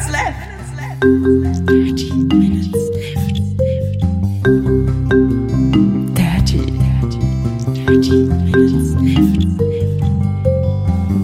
[0.00, 0.38] minutes left.
[1.66, 3.40] 30 minutes left.
[6.16, 6.58] 30.
[7.86, 8.08] 30
[8.48, 9.44] minutes left.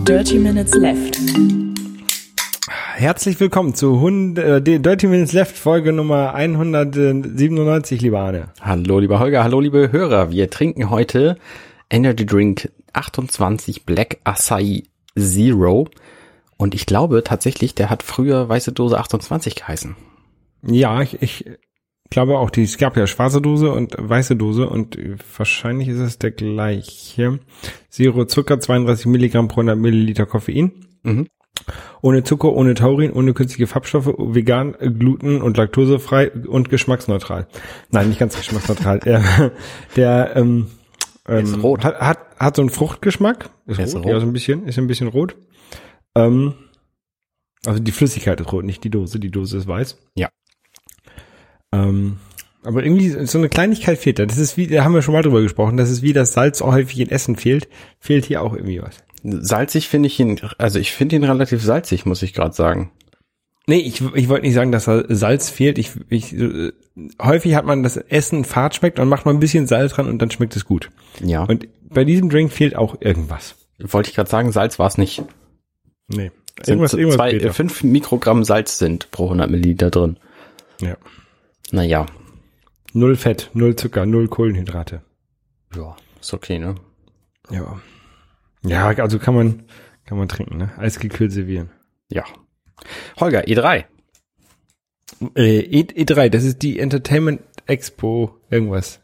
[0.04, 1.18] Dirty minutes left.
[2.96, 8.48] Herzlich willkommen zu Hund, äh, die Dirty Minutes Left, Folge Nummer 197, lieber Arne.
[8.60, 10.30] Hallo, lieber Holger, hallo, liebe Hörer.
[10.30, 11.36] Wir trinken heute
[11.90, 14.84] Energy Drink 28 Black Acai
[15.18, 15.88] Zero.
[16.56, 19.96] Und ich glaube tatsächlich, der hat früher weiße Dose 28 geheißen.
[20.62, 21.44] Ja, ich, ich
[22.10, 24.98] glaube auch, die, es gab ja schwarze Dose und weiße Dose und
[25.36, 27.40] wahrscheinlich ist es der gleiche.
[27.90, 30.72] Zero Zucker, 32 Milligramm pro 100 Milliliter Koffein.
[31.02, 31.28] Mhm.
[32.02, 37.48] Ohne Zucker, ohne Taurin, ohne künstliche Farbstoffe, vegan, gluten- und laktosefrei und geschmacksneutral.
[37.90, 38.98] Nein, nicht ganz geschmacksneutral.
[39.04, 39.52] der,
[39.96, 40.68] der ähm,
[41.26, 41.84] Ist ähm, rot.
[41.84, 43.50] Hat, hat, hat so einen Fruchtgeschmack.
[43.66, 44.12] Ist Ist rot, rot.
[44.12, 45.34] ja, so ein bisschen, ist ein bisschen rot.
[46.16, 46.54] Ähm,
[47.64, 49.20] also die Flüssigkeit ist rot, nicht die Dose.
[49.20, 49.98] Die Dose ist weiß.
[50.16, 50.30] Ja.
[51.72, 52.18] Ähm,
[52.62, 54.26] aber irgendwie so eine Kleinigkeit fehlt da.
[54.26, 56.62] Das ist wie, da haben wir schon mal drüber gesprochen, das ist wie das Salz
[56.62, 57.68] auch häufig in Essen fehlt,
[58.00, 59.04] fehlt hier auch irgendwie was.
[59.22, 62.90] Salzig finde ich ihn, also ich finde ihn relativ salzig, muss ich gerade sagen.
[63.68, 65.78] Nee, ich, ich wollte nicht sagen, dass da Salz fehlt.
[65.78, 66.34] Ich, ich,
[67.20, 70.20] häufig hat man das Essen fad schmeckt und macht mal ein bisschen Salz dran und
[70.20, 70.90] dann schmeckt es gut.
[71.20, 71.42] Ja.
[71.42, 73.56] Und bei diesem Drink fehlt auch irgendwas.
[73.78, 75.24] wollte ich gerade sagen, Salz war es nicht.
[76.08, 76.30] Nee.
[76.62, 80.18] Sind Irgendwas, so irgendwas zwei, äh, fünf Mikrogramm Salz sind pro 100 Milliliter drin.
[80.80, 80.96] Ja.
[81.70, 82.06] Naja.
[82.92, 85.02] Null Fett, null Zucker, null Kohlenhydrate.
[85.74, 86.76] Ja, ist okay, ne?
[87.50, 87.80] Ja.
[88.64, 89.64] Ja, also kann man,
[90.06, 90.72] kann man trinken, ne?
[90.78, 91.70] Eisgekühlt servieren.
[92.08, 92.24] Ja.
[93.20, 93.84] Holger, E E3.
[95.36, 99.00] Äh, E, E3, das ist die Entertainment Expo irgendwas.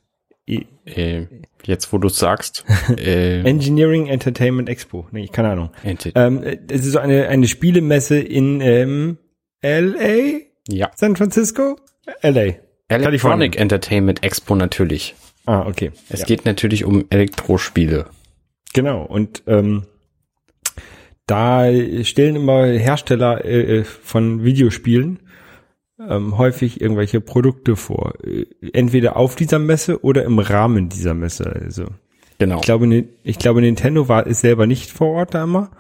[0.85, 1.27] Äh,
[1.65, 2.65] jetzt, wo du sagst.
[2.99, 5.07] äh, Engineering Entertainment Expo.
[5.13, 5.71] Nee, keine Ahnung.
[5.85, 9.19] Enti- Ähm, es ist so eine, eine Spielemesse in ähm,
[9.63, 10.41] LA?
[10.69, 10.91] ja.
[10.97, 11.77] San Francisco?
[12.23, 12.55] LA.
[12.89, 13.57] Electronic.
[13.59, 15.15] Entertainment Expo natürlich.
[15.47, 15.93] Ah, okay.
[16.09, 16.27] Es Ja.
[16.27, 18.07] geht natürlich um Elektrospiele.
[18.75, 19.03] Genau.
[19.05, 19.85] Und ähm,
[21.27, 21.67] da
[22.03, 25.21] stellen immer Hersteller äh, von Videospielen
[26.09, 28.15] ähm, häufig irgendwelche Produkte vor.
[28.25, 31.47] Äh, Entweder auf dieser Messe oder im Rahmen dieser Messe.
[31.63, 31.85] Also
[32.39, 32.57] Genau.
[32.57, 35.71] ich glaube, Ni- ich glaube, Nintendo war ist selber nicht vor Ort da immer,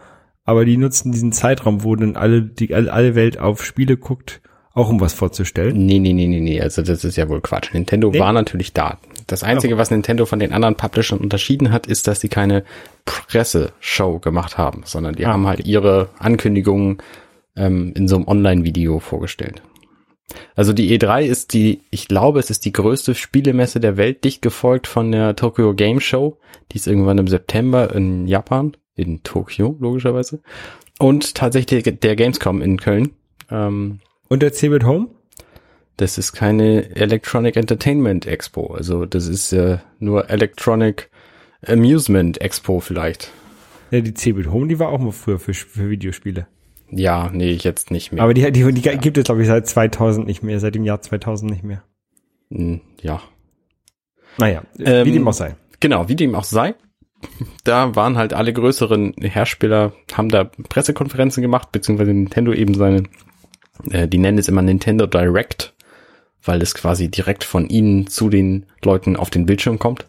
[0.44, 4.40] aber die nutzen diesen Zeitraum, wo dann alle die alle alle Welt auf Spiele guckt,
[4.74, 5.84] auch um was vorzustellen.
[5.86, 7.72] Nee, nee, nee, nee, nee, also das ist ja wohl Quatsch.
[7.74, 8.20] Nintendo Nee.
[8.20, 8.98] war natürlich da.
[9.26, 12.64] Das Einzige, was Nintendo von den anderen Publishern unterschieden hat, ist, dass sie keine
[13.04, 16.98] Presseshow gemacht haben, sondern die Ah, haben halt ihre Ankündigungen
[17.56, 19.62] ähm, in so einem Online-Video vorgestellt.
[20.54, 24.42] Also die E3 ist die, ich glaube, es ist die größte Spielemesse der Welt, dicht
[24.42, 26.38] gefolgt von der Tokyo Game Show.
[26.70, 30.40] Die ist irgendwann im September in Japan, in Tokio logischerweise.
[30.98, 33.10] Und tatsächlich der Gamescom in Köln.
[33.50, 35.08] Ähm, Und der Cebit Home?
[35.96, 38.74] das ist keine Electronic Entertainment Expo.
[38.74, 41.10] Also das ist äh, nur Electronic
[41.66, 43.30] Amusement Expo vielleicht.
[43.90, 46.46] Ja, die Cebit Home, die war auch mal früher für, für Videospiele.
[46.94, 48.22] Ja, nee, jetzt nicht mehr.
[48.22, 51.00] Aber die, die, die gibt es, glaube ich, seit 2000 nicht mehr, seit dem Jahr
[51.00, 51.82] 2000 nicht mehr.
[52.50, 53.22] Hm, ja.
[54.36, 55.56] Naja, Ähm, wie dem auch sei.
[55.80, 56.74] Genau, wie dem auch sei.
[57.64, 63.04] Da waren halt alle größeren Hersteller, haben da Pressekonferenzen gemacht, beziehungsweise Nintendo eben seine,
[63.90, 65.72] äh, die nennen es immer Nintendo Direct,
[66.42, 70.06] weil es quasi direkt von ihnen zu den Leuten auf den Bildschirm kommt.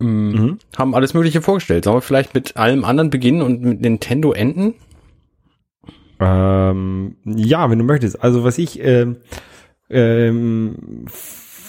[0.00, 0.58] Mhm.
[0.76, 1.84] Haben alles Mögliche vorgestellt.
[1.84, 4.74] Sollen wir vielleicht mit allem anderen beginnen und mit Nintendo enden?
[6.20, 8.22] Ähm, ja, wenn du möchtest.
[8.22, 9.16] Also was ich ähm,
[9.90, 11.06] ähm,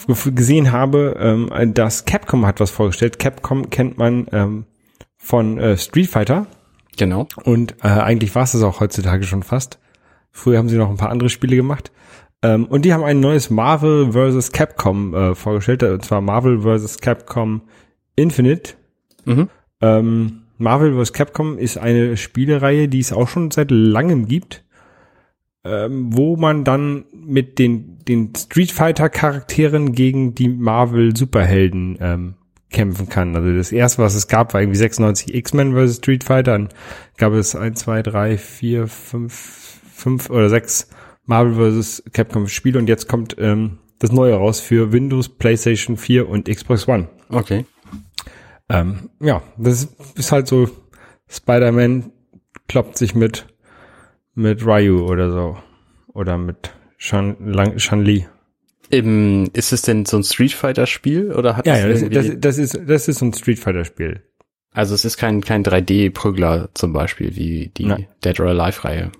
[0.08, 3.20] gesehen habe, ähm, dass Capcom hat was vorgestellt.
[3.20, 4.66] Capcom kennt man ähm,
[5.18, 6.48] von äh, Street Fighter
[6.98, 7.28] Genau.
[7.44, 9.80] und äh, eigentlich war es das auch heutzutage schon fast.
[10.32, 11.92] Früher haben sie noch ein paar andere Spiele gemacht.
[12.42, 14.52] Ähm, und die haben ein neues Marvel vs.
[14.52, 17.00] Capcom äh, vorgestellt, und zwar Marvel vs.
[17.00, 17.62] Capcom
[18.16, 18.74] Infinite.
[19.26, 19.50] Mhm.
[19.82, 21.14] Ähm, Marvel vs.
[21.14, 24.64] Capcom ist eine Spielereihe, die es auch schon seit langem gibt,
[25.64, 32.36] ähm, wo man dann mit den, den Street Fighter Charakteren gegen die Marvel Superhelden ähm,
[32.70, 33.36] kämpfen kann.
[33.36, 35.98] Also das erste, was es gab, war irgendwie 96 X-Men vs.
[35.98, 36.52] Street Fighter.
[36.52, 36.70] Dann
[37.18, 40.90] gab es 1, 2, 3, 4, 5, 5 oder 6
[41.26, 42.04] Marvel vs.
[42.12, 46.88] Capcom Spiele und jetzt kommt ähm, das Neue raus für Windows, PlayStation 4 und Xbox
[46.88, 47.08] One.
[47.30, 47.66] Okay.
[48.70, 50.70] Ähm, ja, das ist halt so,
[51.28, 52.12] Spider-Man
[52.68, 53.48] kloppt sich mit,
[54.36, 55.58] mit Ryu oder so.
[56.14, 58.26] Oder mit Shan, Lang, Shan Li.
[58.90, 62.02] Im, ist es denn so ein Street Fighter Spiel oder hat Ja, es ja, das,
[62.02, 64.24] irgendwie, das, das ist, das ist so ein Street Fighter Spiel.
[64.72, 68.08] also es ist kein, kein 3D-Prügler zum Beispiel wie die Nein.
[68.26, 69.12] Dead or Alive Reihe.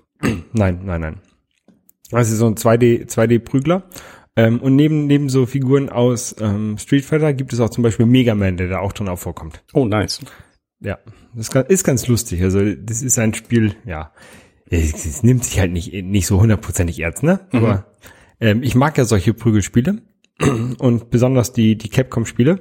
[0.52, 1.20] Nein, nein, nein.
[2.10, 3.84] Das ist so ein 2D, 2D-Prügler.
[4.36, 8.06] Ähm, und neben, neben so Figuren aus ähm, Street Fighter gibt es auch zum Beispiel
[8.06, 9.62] Mega Man, der da auch drin auch vorkommt.
[9.72, 10.20] Oh, nice.
[10.80, 10.98] Ja,
[11.34, 12.42] das ist ganz- lustig.
[12.42, 14.12] Also das ist ein Spiel, ja,
[14.70, 17.40] es, nimmt sich halt nicht, nicht so hundertprozentig ernst, ne?
[17.52, 17.86] Aber
[18.40, 20.00] ähm, ich mag ja solche Prügelspiele
[20.78, 22.60] und besonders die, die Capcom-Spiele.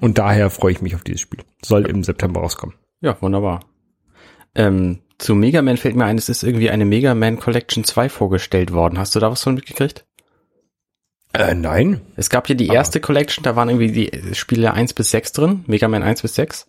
[0.00, 1.40] Und daher freue ich mich auf dieses Spiel.
[1.62, 2.74] Soll im September rauskommen.
[3.00, 3.60] Ja, wunderbar.
[4.54, 8.08] Ähm, zu Mega Man fällt mir ein, es ist irgendwie eine Mega Man Collection 2
[8.08, 8.98] vorgestellt worden.
[8.98, 10.04] Hast du da was von mitgekriegt?
[11.34, 12.00] Äh, nein.
[12.16, 15.64] Es gab hier die erste Collection, da waren irgendwie die Spiele 1 bis 6 drin,
[15.66, 16.68] Mega Man 1 bis 6.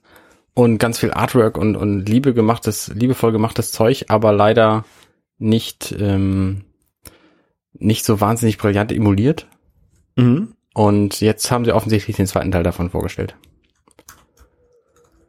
[0.56, 4.86] Und ganz viel Artwork und, und liebe gemachtes, liebevoll gemachtes Zeug, aber leider
[5.38, 6.64] nicht, ähm,
[7.74, 9.48] nicht so wahnsinnig brillant emuliert.
[10.16, 10.56] Mhm.
[10.74, 13.36] Und jetzt haben sie offensichtlich den zweiten Teil davon vorgestellt.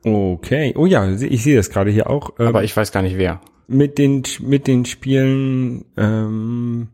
[0.05, 0.73] Okay.
[0.77, 2.31] Oh ja, ich sehe das gerade hier auch.
[2.39, 3.41] Ähm, Aber ich weiß gar nicht wer.
[3.67, 6.89] mit den mit den Spielen ähm,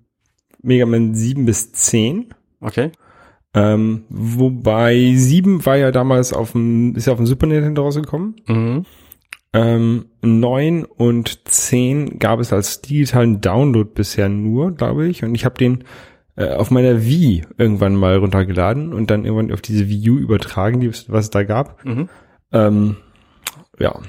[0.63, 2.35] Mega Man 7 bis 10.
[2.61, 2.93] Okay.
[3.55, 8.37] Ähm, wobei 7 war ja damals auf dem, ist ja auf dem Super Nintendo rausgekommen.
[8.47, 8.87] Mhm.
[9.53, 15.23] Ähm, 9 und 10 gab es als digitalen Download bisher nur, glaube ich.
[15.23, 15.85] Und ich habe den
[16.37, 20.81] äh, auf meiner Wii irgendwann mal runtergeladen und dann irgendwann auf diese Wii U übertragen,
[20.81, 21.85] die, was es da gab.
[21.85, 22.09] Mhm.
[22.53, 22.97] Ähm,
[23.79, 24.01] ja.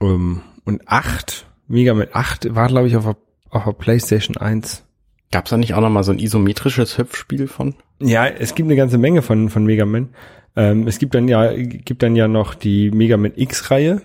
[0.00, 3.16] Ähm, und 8, Mega Man 8 war, glaube ich, auf der,
[3.48, 4.84] auf der PlayStation 1.
[5.30, 7.74] Gab's da nicht auch noch mal so ein isometrisches Hüpfspiel von?
[8.00, 10.10] Ja, es gibt eine ganze Menge von, von Mega Man.
[10.56, 14.02] Ähm, es gibt dann ja, gibt dann ja noch die Mega Man X-Reihe,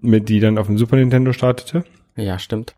[0.00, 1.84] mit die dann auf dem Super Nintendo startete.
[2.16, 2.74] Ja, stimmt.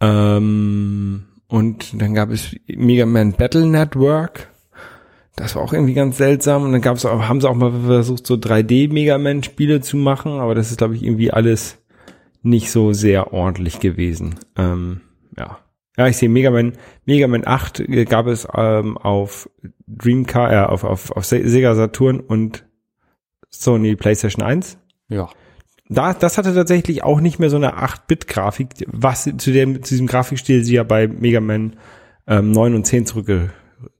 [0.00, 4.48] Ähm, und dann gab es Mega Man Battle Network.
[5.36, 6.64] Das war auch irgendwie ganz seltsam.
[6.64, 9.80] Und dann gab es auch, haben sie auch mal versucht, so 3D Mega Man Spiele
[9.80, 11.78] zu machen, aber das ist, glaube ich, irgendwie alles
[12.42, 14.36] nicht so sehr ordentlich gewesen.
[14.56, 15.02] Ähm,
[15.36, 15.58] ja.
[15.96, 16.72] Ja, ich sehe Mega Man,
[17.04, 19.50] Mega Man 8 äh, gab es ähm, auf
[19.86, 22.64] Dreamcast, äh, auf, auf, auf Se- Sega Saturn und
[23.50, 24.78] Sony PlayStation 1.
[25.08, 25.28] Ja.
[25.88, 30.06] Da, das hatte tatsächlich auch nicht mehr so eine 8-Bit-Grafik, was zu dem, zu diesem
[30.06, 31.76] Grafikstil sie ja bei Mega Man
[32.26, 33.50] ähm, 9 und 10 zurückge,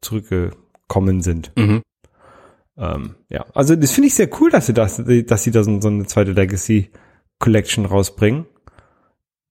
[0.01, 1.53] zurückgekommen sind.
[1.57, 1.83] Mhm.
[2.79, 5.79] Ähm, ja, also das finde ich sehr cool, dass sie das, dass sie da so,
[5.83, 6.91] so eine zweite Legacy
[7.39, 8.47] Collection rausbringen.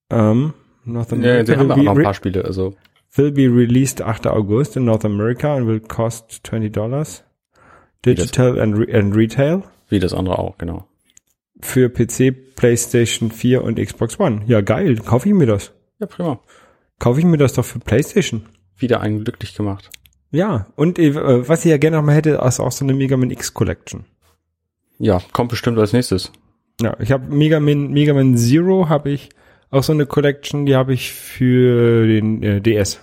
[0.09, 0.53] Ähm,
[0.85, 2.73] North Ja, America sie haben will, auch noch ein be, paar Spiele, also.
[3.15, 4.27] will be released 8.
[4.27, 7.23] August in North America and will cost 20 Dollars.
[8.05, 10.87] Digital and, re and Retail Wie das andere auch, genau.
[11.61, 14.41] für PC, PlayStation 4 und Xbox One.
[14.47, 15.71] Ja, geil, kaufe ich mir das.
[15.99, 16.39] Ja, prima.
[16.97, 18.43] Kaufe ich mir das doch für PlayStation.
[18.77, 19.89] Wieder einen glücklich gemacht.
[20.31, 21.13] Ja, und äh,
[21.47, 24.05] was ich ja gerne noch mal hätte, ist auch so eine Mega Man X Collection.
[24.97, 26.31] Ja, kommt bestimmt als nächstes.
[26.81, 29.29] Ja, ich habe Mega Man, Mega Man Zero habe ich
[29.71, 32.99] auch so eine Collection, die habe ich für den äh, DS.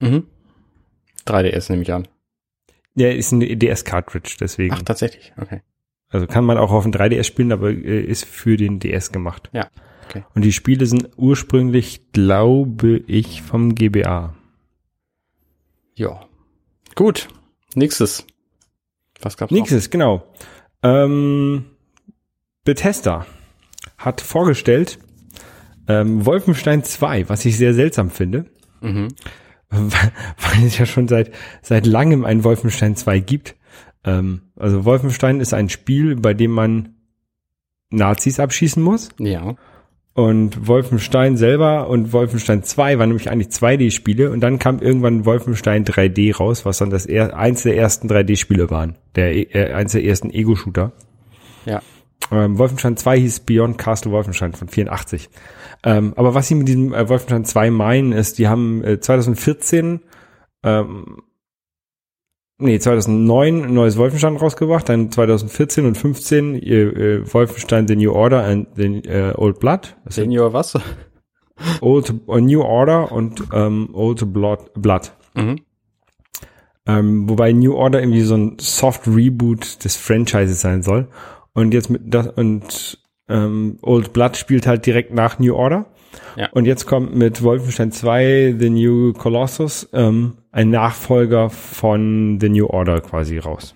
[0.00, 0.26] Mhm.
[1.26, 2.08] 3DS nehme ich an.
[2.94, 4.74] Ja, ist ein DS-Cartridge, deswegen.
[4.74, 5.32] Ach, tatsächlich.
[5.36, 5.60] Okay.
[6.08, 9.50] Also kann man auch auf dem 3DS spielen, aber äh, ist für den DS gemacht.
[9.52, 9.68] Ja,
[10.04, 10.24] okay.
[10.34, 14.34] Und die Spiele sind ursprünglich, glaube ich, vom GBA.
[15.94, 16.26] Ja.
[16.94, 17.28] Gut.
[17.74, 18.26] Nächstes.
[19.20, 19.58] Was gab's noch?
[19.58, 20.24] Nächstes, genau.
[20.82, 21.66] Ähm,
[22.64, 23.26] Bethesda
[23.98, 24.98] hat vorgestellt
[25.88, 28.46] ähm, Wolfenstein 2, was ich sehr seltsam finde,
[28.80, 29.08] Mhm.
[29.70, 33.56] weil es ja schon seit, seit langem ein Wolfenstein 2 gibt.
[34.04, 36.90] Ähm, also Wolfenstein ist ein Spiel, bei dem man
[37.90, 39.08] Nazis abschießen muss.
[39.18, 39.56] Ja.
[40.14, 45.84] Und Wolfenstein selber und Wolfenstein 2 waren nämlich eigentlich 2D-Spiele und dann kam irgendwann Wolfenstein
[45.84, 48.96] 3D raus, was dann das er eins der ersten 3D-Spiele waren.
[49.14, 50.92] Der äh, eins der ersten Ego-Shooter.
[51.66, 51.82] Ja.
[52.30, 55.28] Ähm, Wolfenstein 2 hieß Beyond Castle Wolfenstein von 84.
[55.84, 60.00] Ähm, aber was sie mit diesem äh, Wolfenstein 2 meinen, ist, die haben äh, 2014,
[60.64, 61.22] ähm,
[62.58, 68.44] nee, 2009 ein neues Wolfenstein rausgebracht, dann 2014 und 15 äh, Wolfenstein The New Order
[68.44, 69.96] and The äh, Old Blood.
[70.04, 70.78] Das Senior was?
[71.80, 74.72] Old äh, New Order und ähm, Old Blood.
[74.74, 75.12] Blood.
[75.34, 75.60] Mhm.
[76.88, 81.08] Ähm, wobei New Order irgendwie so ein Soft Reboot des Franchises sein soll.
[81.56, 82.98] Und jetzt mit das und
[83.28, 85.86] ähm, Old Blood spielt halt direkt nach New Order.
[86.36, 86.48] Ja.
[86.52, 92.66] Und jetzt kommt mit Wolfenstein 2 The New Colossus ähm, ein Nachfolger von The New
[92.66, 93.74] Order quasi raus.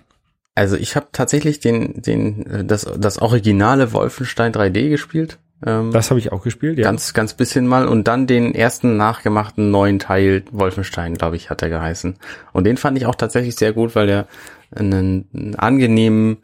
[0.53, 5.39] Also ich habe tatsächlich den, den, das, das originale Wolfenstein 3D gespielt.
[5.65, 6.83] Ähm, Das habe ich auch gespielt, ja.
[6.83, 11.63] Ganz, ganz bisschen mal und dann den ersten nachgemachten neuen Teil Wolfenstein, glaube ich, hat
[11.63, 12.15] er geheißen.
[12.53, 14.27] Und den fand ich auch tatsächlich sehr gut, weil der
[14.75, 16.37] einen, einen angenehmen,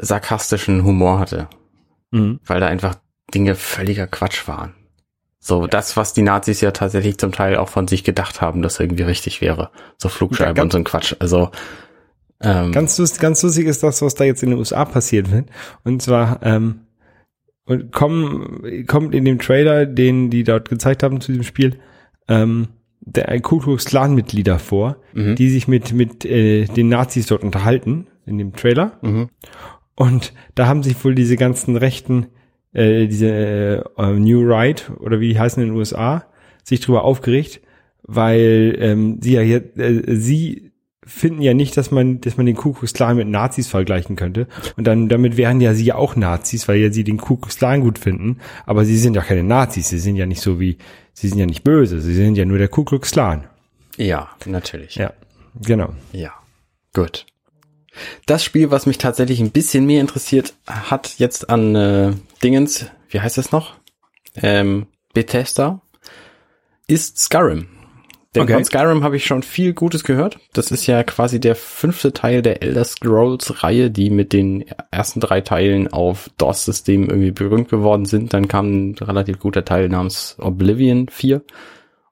[0.00, 1.48] sarkastischen Humor hatte.
[2.10, 2.40] Mhm.
[2.44, 2.96] Weil da einfach
[3.34, 4.74] Dinge völliger Quatsch waren.
[5.38, 8.78] So das, was die Nazis ja tatsächlich zum Teil auch von sich gedacht haben, dass
[8.78, 9.70] irgendwie richtig wäre.
[9.96, 11.14] So Flugscheiben Ja, und so ein Quatsch.
[11.18, 11.50] Also
[12.42, 15.48] ähm, Ganz lustig, ganz lustig ist das, was da jetzt in den USA passiert wird.
[15.84, 16.80] Und zwar ähm,
[17.64, 21.78] und kommen, kommt in dem Trailer, den die dort gezeigt haben zu diesem Spiel,
[22.28, 22.68] ähm,
[23.00, 25.36] der ein Ku Klux Klan Mitglieder vor, Mhm.
[25.36, 28.98] die sich mit mit äh, den Nazis dort unterhalten in dem Trailer.
[29.02, 29.28] Mhm.
[29.94, 32.26] Und da haben sich wohl diese ganzen rechten,
[32.72, 36.24] äh, diese äh, New Right oder wie die heißen in den USA,
[36.62, 37.60] sich drüber aufgeregt,
[38.02, 40.70] weil ähm, sie ja hier, äh, sie
[41.04, 44.46] finden ja nicht, dass man, dass man den Ku Klux Klan mit Nazis vergleichen könnte.
[44.76, 47.58] Und dann damit wären ja sie ja auch Nazis, weil ja sie den Ku Klux
[47.58, 48.38] Klan gut finden.
[48.66, 49.88] Aber sie sind ja keine Nazis.
[49.88, 50.78] Sie sind ja nicht so wie,
[51.12, 52.00] sie sind ja nicht böse.
[52.00, 53.44] Sie sind ja nur der Ku Klux Klan.
[53.96, 54.94] ja, natürlich.
[54.96, 55.12] Ja,
[55.60, 55.94] genau.
[56.12, 56.32] Ja,
[56.94, 57.26] gut.
[58.26, 63.20] Das Spiel, was mich tatsächlich ein bisschen mehr interessiert, hat jetzt an äh, Dingens, wie
[63.20, 63.74] heißt das noch?
[64.36, 65.80] Ähm, Bethesda,
[66.86, 67.68] ist Skyrim.
[68.34, 68.54] Denn Okay.
[68.54, 70.38] von Skyrim habe ich schon viel Gutes gehört.
[70.52, 75.40] Das ist ja quasi der fünfte Teil der Elder Scrolls-Reihe, die mit den ersten drei
[75.40, 78.32] Teilen auf DOS-Systemen irgendwie berühmt geworden sind.
[78.32, 81.42] Dann kam ein relativ guter Teil namens Oblivion 4.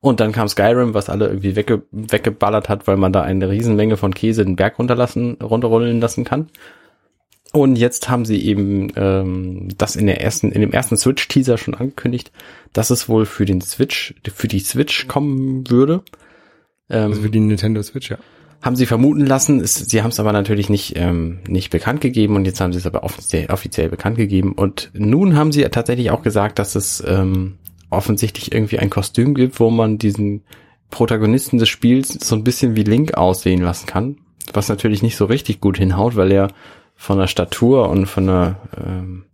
[0.00, 3.96] Und dann kam Skyrim, was alle irgendwie wegge weggeballert hat, weil man da eine Riesenmenge
[3.96, 6.48] von Käse den Berg runterlassen, runterrollen lassen kann.
[7.52, 11.74] Und jetzt haben sie eben ähm, das in der ersten, in dem ersten Switch-Teaser schon
[11.74, 12.30] angekündigt,
[12.72, 16.02] dass es wohl für den Switch, für die Switch kommen würde.
[16.90, 18.18] Ähm, Also für die Nintendo Switch, ja.
[18.60, 19.60] haben sie vermuten lassen.
[19.60, 22.78] Es, sie haben es aber natürlich nicht, ähm, nicht bekannt gegeben und jetzt haben sie
[22.78, 24.52] es aber offiziell, offiziell bekannt gegeben.
[24.52, 27.54] Und nun haben sie tatsächlich auch gesagt, dass es ähm,
[27.90, 30.44] offensichtlich irgendwie ein Kostüm gibt, wo man diesen
[30.90, 34.18] Protagonisten des Spiels so ein bisschen wie Link aussehen lassen kann.
[34.52, 36.48] Was natürlich nicht so richtig gut hinhaut, weil er
[36.94, 39.24] von der Statur und von der ähm,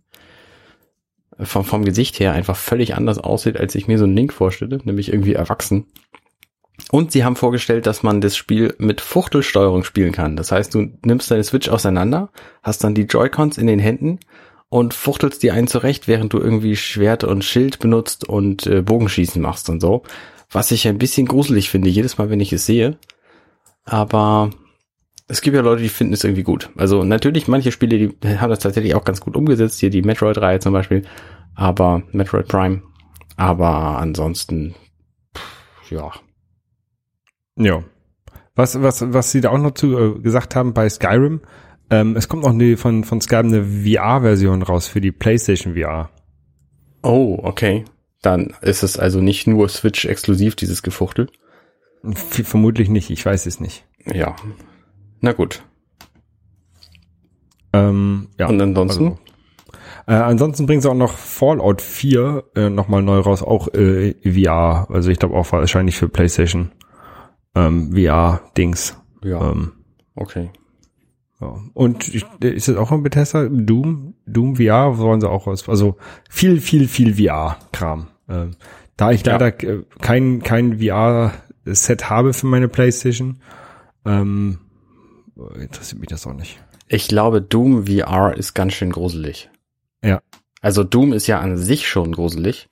[1.39, 4.79] vom, vom Gesicht her einfach völlig anders aussieht, als ich mir so einen Link vorstelle,
[4.83, 5.87] nämlich irgendwie erwachsen.
[6.91, 10.35] Und sie haben vorgestellt, dass man das Spiel mit Fuchtelsteuerung spielen kann.
[10.35, 12.29] Das heißt, du nimmst deine Switch auseinander,
[12.63, 14.19] hast dann die Joy-Cons in den Händen
[14.69, 19.41] und fuchtelst die einen zurecht, während du irgendwie Schwert und Schild benutzt und äh, Bogenschießen
[19.41, 20.03] machst und so.
[20.51, 22.97] Was ich ein bisschen gruselig finde, jedes Mal, wenn ich es sehe.
[23.83, 24.49] Aber
[25.27, 26.69] es gibt ja Leute, die finden es irgendwie gut.
[26.77, 29.79] Also natürlich, manche Spiele, die haben das tatsächlich auch ganz gut umgesetzt.
[29.79, 31.03] Hier die Metroid-Reihe zum Beispiel.
[31.55, 32.81] Aber Metroid Prime.
[33.37, 34.75] Aber ansonsten,
[35.35, 36.11] pff, ja,
[37.57, 37.83] Ja.
[38.55, 41.41] Was, was, was sie da auch noch zu äh, gesagt haben bei Skyrim,
[41.89, 46.09] ähm, es kommt noch eine, von, von Skyrim eine VR-Version raus für die PlayStation VR.
[47.03, 47.85] Oh, okay.
[48.21, 51.27] Dann ist es also nicht nur Switch exklusiv, dieses Gefuchtel.
[52.03, 53.85] F vermutlich nicht, ich weiß es nicht.
[54.05, 54.35] Ja.
[55.21, 55.63] Na gut.
[57.73, 58.47] Ähm, ja.
[58.47, 59.03] Und ansonsten?
[59.05, 59.19] Also,
[60.07, 64.87] äh, ansonsten bringen sie auch noch Fallout 4 äh, nochmal neu raus, auch äh, VR.
[64.89, 66.71] Also ich glaube auch wahrscheinlich für PlayStation
[67.55, 68.97] ähm, VR-Dings.
[69.23, 69.73] ja, Ähm,
[70.15, 70.49] okay.
[71.41, 71.59] Ja.
[71.73, 73.47] Und ich, ist das auch ein Bethesda?
[73.49, 74.15] Doom?
[74.25, 75.67] Doom VR wollen sie auch was.
[75.67, 75.97] Also
[76.29, 78.07] viel, viel, viel VR-Kram.
[78.29, 78.51] Ähm,
[78.97, 83.41] da ich leider äh, kein, kein VR-Set habe für meine PlayStation,
[84.05, 84.59] ähm,
[85.59, 86.59] interessiert mich das auch nicht.
[86.87, 89.49] Ich glaube, Doom VR ist ganz schön gruselig.
[90.03, 90.21] Ja.
[90.61, 92.69] Also Doom ist ja an sich schon gruselig.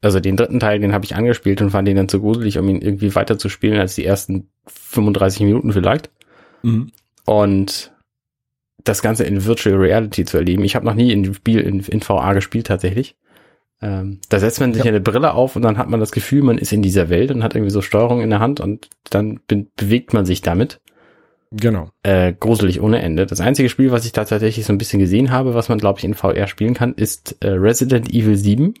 [0.00, 2.68] Also den dritten Teil, den habe ich angespielt und fand ihn dann zu gruselig, um
[2.68, 6.10] ihn irgendwie weiter zu spielen als die ersten 35 Minuten vielleicht.
[6.62, 6.90] Mhm.
[7.24, 7.92] Und
[8.84, 10.64] das Ganze in Virtual Reality zu erleben.
[10.64, 13.16] Ich habe noch nie ein Spiel in, in VR gespielt tatsächlich.
[13.80, 14.88] Ähm, da setzt man sich Ja.
[14.90, 17.42] eine Brille auf und dann hat man das Gefühl, man ist in dieser Welt und
[17.42, 20.80] hat irgendwie so Steuerung in der Hand und dann be bewegt man sich damit.
[21.52, 21.90] Genau.
[22.02, 23.26] Äh, gruselig ohne Ende.
[23.26, 25.98] Das einzige Spiel, was ich da tatsächlich so ein bisschen gesehen habe, was man, glaube
[25.98, 28.74] ich, in VR spielen kann, ist äh, Resident Evil 7.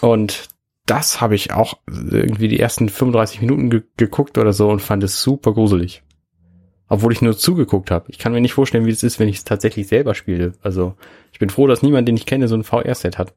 [0.00, 0.48] Und
[0.86, 5.02] das habe ich auch irgendwie die ersten 35 Minuten ge geguckt oder so und fand
[5.02, 6.02] es super gruselig.
[6.94, 8.04] Obwohl ich nur zugeguckt habe.
[8.08, 10.52] Ich kann mir nicht vorstellen, wie es ist, wenn ich es tatsächlich selber spiele.
[10.62, 10.94] Also
[11.32, 13.34] ich bin froh, dass niemand, den ich kenne, so ein VR-Set hat.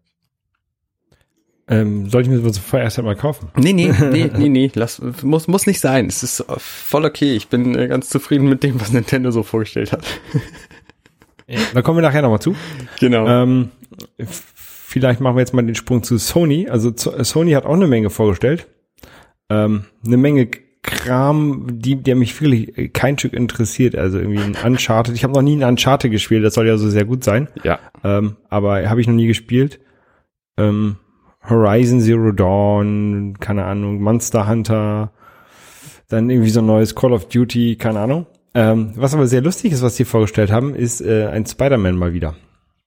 [1.68, 3.50] Ähm, soll ich mir so vorerst mal kaufen?
[3.56, 6.06] Nee, nee, nee, nee, nee, lass, muss, muss nicht sein.
[6.06, 7.36] Es ist voll okay.
[7.36, 10.06] Ich bin äh, ganz zufrieden mit dem, was Nintendo so vorgestellt hat.
[11.74, 12.58] Da kommen wir nachher nochmal zu.
[13.00, 13.26] Genau.
[13.26, 13.72] Ähm,
[14.26, 16.68] vielleicht machen wir jetzt mal den Sprung zu Sony.
[16.68, 18.68] Also Sony hat auch eine Menge vorgestellt.
[19.50, 20.50] Ähm, eine Menge
[20.88, 23.96] Kram, die, der mich wirklich kein Stück interessiert.
[23.96, 25.14] Also irgendwie ein Uncharted.
[25.14, 26.44] Ich habe noch nie ein Uncharted gespielt.
[26.44, 27.48] Das soll ja so sehr gut sein.
[27.64, 27.78] ja.
[28.04, 29.80] Ähm, aber habe ich noch nie gespielt.
[30.58, 30.96] Ähm,
[31.48, 35.12] Horizon Zero Dawn, keine Ahnung, Monster Hunter,
[36.10, 38.26] dann irgendwie so ein neues Call of Duty, keine Ahnung.
[38.54, 42.14] Ähm, was aber sehr lustig ist, was sie vorgestellt haben, ist äh, ein Spider-Man mal
[42.14, 42.36] wieder.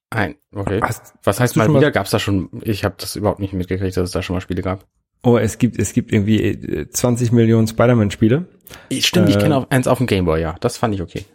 [0.09, 0.79] Ein, okay.
[0.81, 1.91] Hast- Was heißt mal wieder?
[1.91, 4.61] Gab's da schon, ich habe das überhaupt nicht mitgekriegt, dass es da schon mal Spiele
[4.61, 4.85] gab.
[5.23, 8.45] Oh, es gibt, es gibt irgendwie äh, 20 Millionen Spider-Man-Spiele.
[8.99, 10.55] Stimmt, ich Äh, kenne auf, eins auf dem Gameboy, ja.
[10.61, 11.25] Das fand ich okay.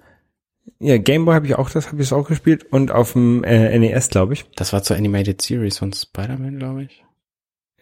[0.80, 4.08] Ja, Gameboy habe ich auch, das habe ich auch gespielt und auf dem äh, NES,
[4.08, 4.44] glaube ich.
[4.56, 7.04] Das war zur Animated Series von Spider-Man, glaube ich.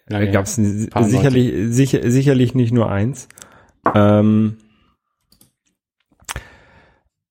[0.07, 3.27] Da Lange gab es sicherlich, sicher, sicherlich nicht nur eins.
[3.95, 4.59] Ähm,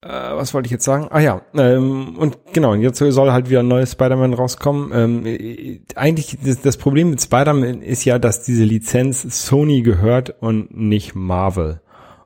[0.03, 1.07] äh, was wollte ich jetzt sagen?
[1.09, 4.91] Ah ja, ähm, und genau, jetzt soll halt wieder ein neues Spider-Man rauskommen.
[4.93, 10.35] Ähm, äh, eigentlich, das, das Problem mit Spider-Man ist ja, dass diese Lizenz Sony gehört
[10.41, 11.81] und nicht Marvel.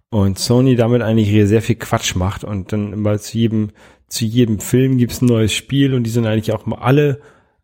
[0.10, 3.72] Und Sony damit eigentlich sehr viel Quatsch macht und dann immer zu jedem,
[4.08, 7.20] zu jedem Film gibt's ein neues Spiel und die sind eigentlich auch mal alle,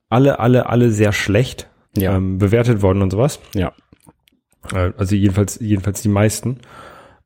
[0.09, 2.15] alle, alle, alle sehr schlecht Ja.
[2.17, 3.39] ähm, bewertet worden und sowas.
[3.55, 3.71] Ja.
[4.73, 6.59] Äh, Also jedenfalls, jedenfalls die meisten.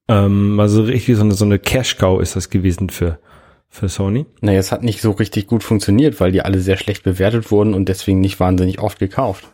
[0.08, 3.20] Ähm, also richtig so eine, so eine Cash-Cow ist das gewesen für,
[3.70, 4.26] für Sony.
[4.42, 7.74] Naja, es hat nicht so richtig gut funktioniert, weil die alle sehr schlecht bewertet wurden
[7.74, 9.48] und deswegen nicht wahnsinnig oft gekauft.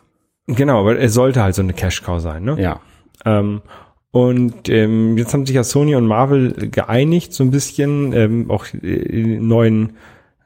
[0.46, 2.60] Genau, aber es sollte halt so eine Cash-Cow sein, ne?
[2.60, 2.80] Ja.
[3.24, 3.62] Ähm,
[4.10, 8.66] und ähm, jetzt haben sich ja Sony und Marvel geeinigt, so ein bisschen ähm, auch
[8.72, 9.94] äh, einen neuen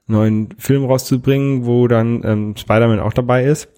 [0.08, 3.68] neuen Film rauszubringen, wo dann ähm, Spider-Man auch dabei ist.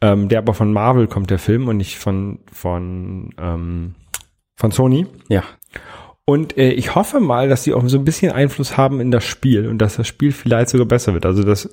[0.00, 3.94] Ähm, der aber von Marvel kommt der Film und nicht von von ähm,
[4.54, 5.06] von Sony.
[5.28, 5.42] Ja.
[6.24, 9.24] Und äh, ich hoffe mal, dass sie auch so ein bisschen Einfluss haben in das
[9.24, 11.24] Spiel und dass das Spiel vielleicht sogar besser wird.
[11.24, 11.70] Also das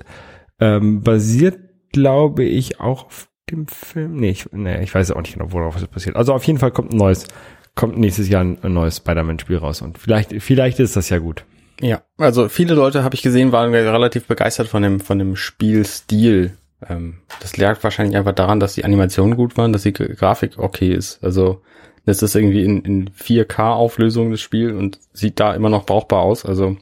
[0.60, 1.58] ähm, basiert,
[1.92, 4.16] glaube ich, auch auf dem Film.
[4.18, 6.16] Nee, ich, nee, ich weiß auch nicht genau, worauf es passiert.
[6.16, 7.28] Also auf jeden Fall kommt ein neues,
[7.76, 9.82] kommt nächstes Jahr ein, ein neues Spider-Man-Spiel raus.
[9.82, 11.46] Und vielleicht, vielleicht ist das ja gut.
[11.82, 12.04] Ja.
[12.18, 16.56] Also viele Leute, habe ich gesehen, waren relativ begeistert von dem, von dem Spielstil.
[16.88, 20.94] Ähm, das lag wahrscheinlich einfach daran, dass die Animationen gut waren, dass die Grafik okay
[20.94, 21.24] ist.
[21.24, 21.62] Also
[22.06, 26.46] das ist irgendwie in, in 4K-Auflösung das Spiel und sieht da immer noch brauchbar aus.
[26.46, 26.78] Also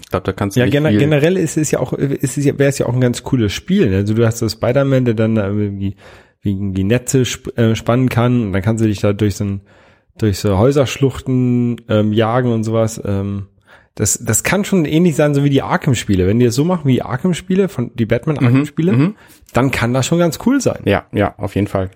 [0.00, 2.36] ich glaube, da kannst du Ja, nicht gener viel generell ist es ja auch, ist
[2.36, 3.94] es ja, wäre es ja auch ein ganz cooles Spiel.
[3.94, 5.96] Also du hast das Spider-Man, der dann da irgendwie
[6.42, 9.44] wegen die Netze sp äh, spannen kann und dann kannst du dich da durch so
[9.44, 9.60] ein,
[10.18, 13.00] durch so Häuserschluchten ähm, jagen und sowas.
[13.04, 13.46] Ähm,
[13.94, 16.26] das, das kann schon ähnlich sein, so wie die Arkham-Spiele.
[16.26, 19.14] Wenn die es so machen wie die Arkham-Spiele, von die Batman-Arkham-Spiele, mhm.
[19.54, 20.82] dann kann das schon ganz cool sein.
[20.84, 21.90] Ja, ja, auf jeden Fall.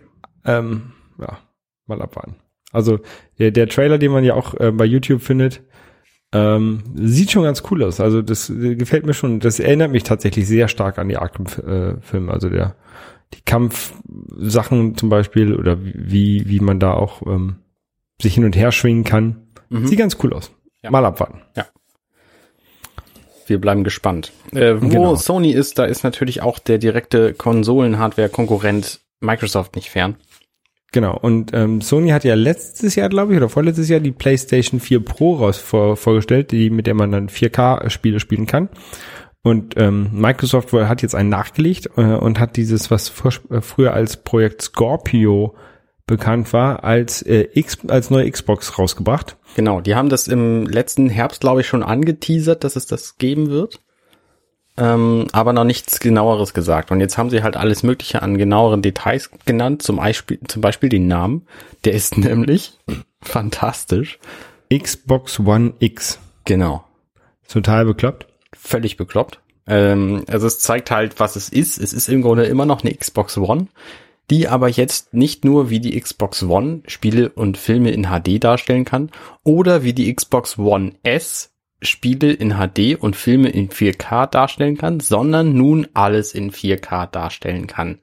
[0.47, 1.39] Ähm, ja,
[1.91, 2.37] mal abwarten.
[2.73, 3.01] Also
[3.39, 5.63] der, der Trailer, den man ja auch äh, bei YouTube findet,
[6.33, 8.01] ähm, sieht schon ganz cool aus.
[8.01, 9.41] Also das äh, gefällt mir schon.
[9.41, 12.33] Das erinnert mich tatsächlich sehr stark an die Arkham-Filme.
[12.33, 12.77] also der
[13.35, 17.57] die Kampfsachen zum Beispiel oder wie wie man da auch ähm,
[18.21, 19.49] sich hin und her schwingen kann.
[19.69, 19.87] Mhm.
[19.87, 20.51] Sieht ganz cool aus.
[20.83, 20.91] Ja.
[20.91, 21.41] Mal abwarten.
[23.47, 24.33] Wir bleiben gespannt.
[24.53, 25.15] Äh, wo Genau.
[25.17, 30.17] Sony ist, da ist natürlich auch der direkte Konsolen-Hardware-Konkurrent Microsoft nicht fern.
[30.93, 31.17] Genau.
[31.17, 35.05] Und ähm, Sony hat ja letztes Jahr, glaube ich, oder vorletztes Jahr die PlayStation 4
[35.05, 38.69] Pro raus vor, vorgestellt, die mit der man dann 4K-Spiele spielen kann.
[39.43, 43.95] Und ähm, Microsoft hat jetzt einen nachgelegt äh, und hat dieses, was vor, äh, früher
[43.95, 45.55] als Projekt Scorpio
[46.07, 49.37] bekannt war, als äh, X, als neue Xbox rausgebracht.
[49.55, 53.49] Genau, die haben das im letzten Herbst, glaube ich, schon angeteasert, dass es das geben
[53.49, 53.81] wird.
[54.77, 56.91] Ähm, aber noch nichts genaueres gesagt.
[56.91, 60.89] Und jetzt haben sie halt alles Mögliche an genaueren Details genannt, zum Beispiel, zum Beispiel
[60.89, 61.47] den Namen.
[61.85, 62.79] Der ist nämlich
[63.21, 64.19] fantastisch.
[64.73, 66.19] Xbox One X.
[66.45, 66.85] Genau.
[67.49, 68.27] Total bekloppt.
[68.55, 69.41] Völlig bekloppt.
[69.67, 71.79] Ähm, also es zeigt halt, was es ist.
[71.79, 73.69] Es ist im Grunde immer noch eine Xbox One,
[74.31, 78.85] die aber jetzt nicht nur wie die Xbox One Spiele und Filme in HD darstellen
[78.85, 79.11] kann
[79.45, 85.01] oder wie die Xbox One S Spiele in HD und Filme in 4K darstellen kann,
[85.01, 87.99] sondern nun alles in 4K darstellen kann.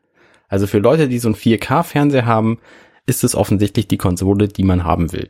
[0.48, 2.60] Also für Leute, die so einen 4K-Fernseher haben,
[3.06, 5.30] ist es offensichtlich die Konsole, die man haben will.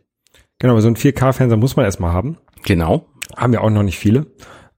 [0.59, 2.37] Genau, so ein 4K-Fernseher muss man erstmal haben.
[2.63, 3.07] Genau.
[3.35, 4.27] Haben ja auch noch nicht viele.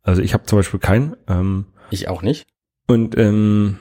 [0.01, 1.15] Also ich habe zum Beispiel keinen.
[1.27, 2.47] Ähm, Ich auch nicht.
[2.87, 3.79] Und ähm,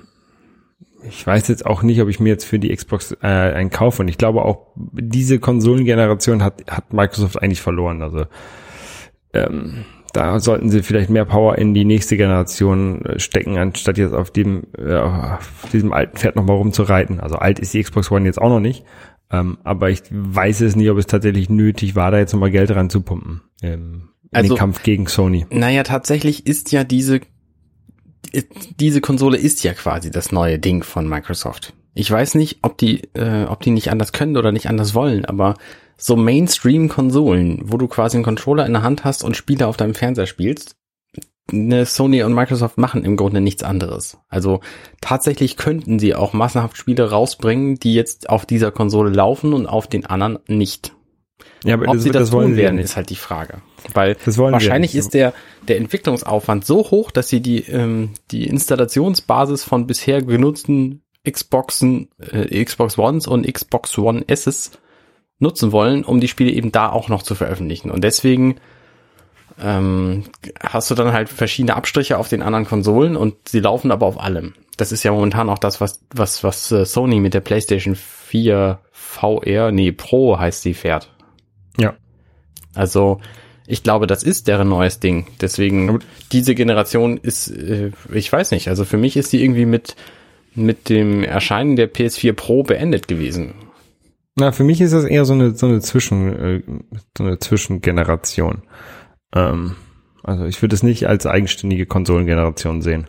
[1.09, 4.03] ich weiß jetzt auch nicht, ob ich mir jetzt für die Xbox äh, einen kaufe.
[4.03, 8.03] Und ich glaube auch, diese Konsolengeneration hat, hat Microsoft eigentlich verloren.
[8.03, 8.27] Also
[9.47, 14.15] ähm, da sollten sie vielleicht mehr Power in die nächste Generation äh, stecken, anstatt jetzt
[14.15, 17.21] auf dem äh, auf diesem alten Pferd nochmal rumzureiten.
[17.21, 18.85] Also alt ist die Xbox One jetzt auch noch nicht.
[19.31, 22.71] Ähm, aber ich weiß es nicht, ob es tatsächlich nötig war, da jetzt nochmal Geld
[22.71, 23.43] ranzupumpen.
[23.63, 25.47] Ähm, in Also- den Kampf gegen Sony.
[25.51, 27.21] Naja, tatsächlich ist ja diese,
[28.79, 31.75] diese Konsole ist ja quasi das neue Ding von Microsoft.
[31.95, 35.25] Ich weiß nicht, ob die, äh, ob die nicht anders können oder nicht anders wollen,
[35.25, 35.55] aber
[35.99, 39.95] so Mainstream-Konsolen, wo du quasi einen Controller in der Hand hast und Spiele auf deinem
[39.95, 40.77] Fernseher spielst,
[41.51, 44.17] ne, Sony und Microsoft machen im Grunde nichts anderes.
[44.29, 44.61] Also
[45.01, 49.89] tatsächlich könnten sie auch massenhaft Spiele rausbringen, die jetzt auf dieser Konsole laufen und auf
[49.89, 50.95] den anderen nicht.
[51.65, 53.61] Ja, aber Ob das, sie das, das wollen tun werden, ist halt die Frage.
[53.93, 55.33] Weil wahrscheinlich ist der,
[55.67, 62.65] der Entwicklungsaufwand so hoch, dass sie die, ähm, die Installationsbasis von bisher genutzten Xboxen, äh,
[62.65, 64.73] Xbox Ones und Xbox One S's
[65.39, 67.91] nutzen wollen, um die Spiele eben da auch noch zu veröffentlichen.
[67.91, 68.57] Und deswegen
[69.61, 70.25] ähm,
[70.61, 74.21] hast du dann halt verschiedene Abstriche auf den anderen Konsolen und sie laufen aber auf
[74.21, 74.55] allem.
[74.77, 78.79] Das ist ja momentan auch das, was, was, was äh, Sony mit der PlayStation 4
[78.93, 81.13] VR, nee, Pro heißt sie, fährt.
[81.79, 81.95] Ja.
[82.75, 83.21] Also
[83.67, 85.27] ich glaube, das ist deren neues Ding.
[85.41, 86.01] Deswegen
[86.33, 88.69] diese Generation ist, äh, ich weiß nicht.
[88.69, 89.97] Also für mich ist die irgendwie mit
[90.55, 93.55] mit dem Erscheinen der PS4 Pro beendet gewesen.
[94.39, 96.63] Na, für mich ist das eher so eine, so eine Zwischen, äh,
[97.17, 98.63] so eine Zwischengeneration.
[99.35, 99.75] Ähm,
[100.23, 103.09] also ich würde es nicht als eigenständige Konsolengeneration sehen.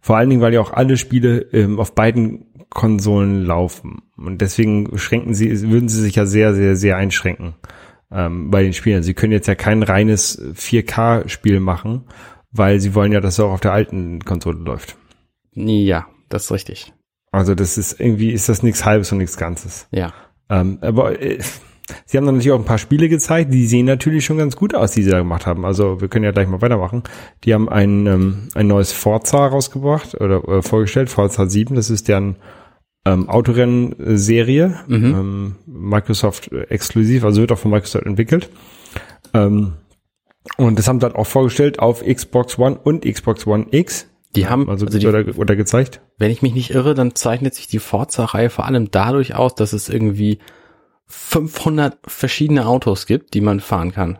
[0.00, 4.02] Vor allen Dingen, weil ja auch alle Spiele ähm, auf beiden Konsolen laufen.
[4.16, 7.54] Und deswegen schränken sie, würden sie sich ja sehr, sehr, sehr einschränken
[8.10, 9.02] ähm, bei den Spielen.
[9.02, 12.06] Sie können jetzt ja kein reines 4K-Spiel machen,
[12.50, 14.96] weil sie wollen ja, dass es auch auf der alten Konsole läuft.
[15.52, 16.94] Ja, das ist richtig.
[17.30, 19.86] Also das ist irgendwie, ist das nichts Halbes und nichts Ganzes.
[19.90, 20.12] Ja.
[20.52, 21.38] Ähm, aber äh,
[22.06, 24.74] sie haben dann natürlich auch ein paar Spiele gezeigt, die sehen natürlich schon ganz gut
[24.74, 25.64] aus, die sie da gemacht haben.
[25.64, 27.02] Also wir können ja gleich mal weitermachen.
[27.44, 32.08] Die haben ein, ähm, ein neues Forza rausgebracht oder äh, vorgestellt, Forza 7, das ist
[32.08, 32.36] deren
[33.04, 35.04] ähm, Autorennen-Serie, Mhm.
[35.04, 38.50] ähm, Microsoft exklusiv, also wird auch von Microsoft entwickelt.
[39.34, 39.72] Ähm,
[40.56, 44.08] und das haben sie halt auch vorgestellt auf Xbox One und Xbox One X.
[44.34, 46.00] Die haben, Also, also die, oder, oder gezeigt.
[46.18, 49.72] wenn ich mich nicht irre, dann zeichnet sich die Forza-Reihe vor allem dadurch aus, dass
[49.72, 50.38] es irgendwie
[51.06, 54.18] 500 verschiedene Autos gibt, die man fahren kann.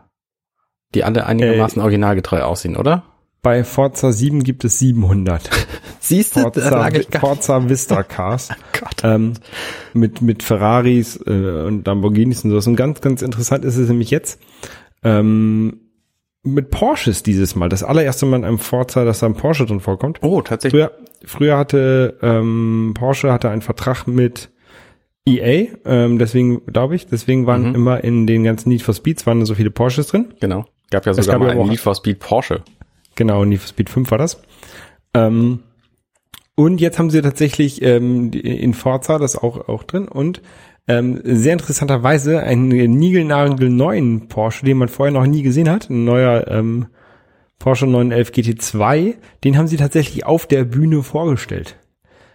[0.95, 3.05] Die alle einigermaßen originalgetreu aussehen, oder?
[3.41, 5.49] Bei Forza 7 gibt es 700.
[6.01, 8.51] Siehst du, Forza, Forza Vista Cars.
[8.79, 9.03] Gott.
[9.03, 9.33] ähm,
[9.95, 12.67] mit, mit Ferraris äh, und Lamborghinis und sowas.
[12.67, 14.41] Und ganz, ganz interessant ist es nämlich jetzt,
[15.03, 15.82] ähm,
[16.45, 17.69] mit Porsches dieses Mal.
[17.69, 20.19] Das allererste Mal in einem Forza, dass da ein Porsche drin vorkommt.
[20.23, 20.83] Oh, tatsächlich.
[20.83, 20.93] Früher,
[21.25, 24.51] früher hatte ähm, Porsche hatte einen Vertrag mit
[25.25, 27.75] EA, ähm, deswegen glaube ich, deswegen waren Mhm.
[27.77, 30.35] immer in den ganzen Need for Speeds waren so viele Porsches drin.
[30.41, 30.65] Genau.
[30.91, 32.63] Gab ja sogar gab mal einen Need for Speed Porsche.
[33.15, 34.43] Genau, Need for Speed 5 war das.
[35.15, 35.61] Ähm,
[36.57, 40.43] und jetzt haben sie tatsächlich ähm, in Forza das auch, auch drin und
[40.89, 46.05] ähm, sehr interessanterweise einen niegelnagel neuen Porsche, den man vorher noch nie gesehen hat, ein
[46.05, 46.87] neuer ähm,
[47.59, 49.15] Porsche 911 GT2,
[49.45, 51.77] den haben sie tatsächlich auf der Bühne vorgestellt.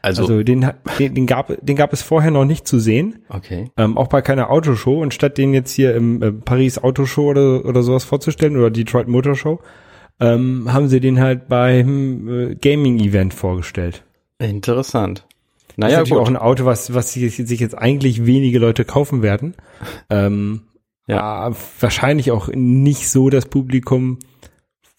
[0.01, 3.25] Also, Also den, hat- den, den, gab, den gab es vorher noch nicht zu sehen,
[3.27, 3.71] okay.
[3.75, 5.01] ähm, auch bei keiner Autoshow.
[5.01, 9.09] Und statt den jetzt hier im äh, Paris Autoshow oder, oder sowas vorzustellen oder Detroit
[9.09, 9.59] Motor Show,
[10.21, 14.03] ähm, haben sie den halt beim äh, Gaming-Event vorgestellt.
[14.39, 15.26] Interessant.
[15.77, 16.19] Das ist Naja, natürlich gut.
[16.21, 19.55] auch ein Auto, was, was sich jetzt eigentlich wenige Leute kaufen werden.
[20.09, 20.61] Ähm,
[21.07, 21.49] Ja.
[21.49, 21.55] ja.
[21.79, 24.19] Wahrscheinlich auch nicht so das Publikum,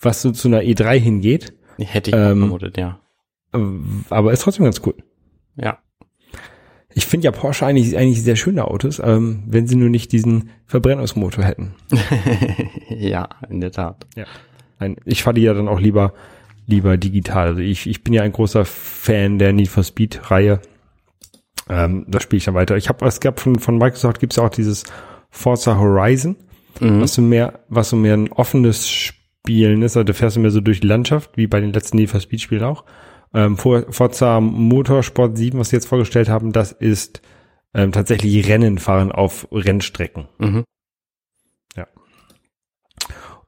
[0.00, 1.52] was so zu einer E3 hingeht.
[1.78, 3.00] Hätte ich ähm, vermutet, ja.
[4.10, 4.94] Aber ist trotzdem ganz cool.
[5.56, 5.78] Ja.
[6.94, 10.50] Ich finde ja Porsche eigentlich, eigentlich sehr schöne Autos, ähm, wenn sie nur nicht diesen
[10.66, 11.74] Verbrennungsmotor hätten.
[12.88, 14.06] ja, in der Tat.
[14.80, 16.12] Nein, ich fahre die ja dann auch lieber,
[16.68, 17.48] lieber digital.
[17.48, 20.60] Also ich, ich bin ja ein großer Fan der Need for Speed Reihe.
[21.68, 22.76] Ähm, da spiele ich dann weiter.
[22.76, 24.84] Ich habe, es gab von, von Microsoft gibt's ja auch dieses
[25.30, 26.36] Forza Horizon,
[26.80, 27.00] Mhm.
[27.00, 29.96] was so mehr, was so mehr ein offenes Spielen ist.
[29.96, 32.20] Also da fährst du mehr so durch die Landschaft, wie bei den letzten Need for
[32.20, 32.84] Speed Spielen auch.
[33.34, 37.20] Ähm, For- Forza Motorsport 7, was sie jetzt vorgestellt haben, das ist
[37.74, 40.28] ähm, tatsächlich Rennen fahren auf Rennstrecken.
[40.38, 40.64] Mhm.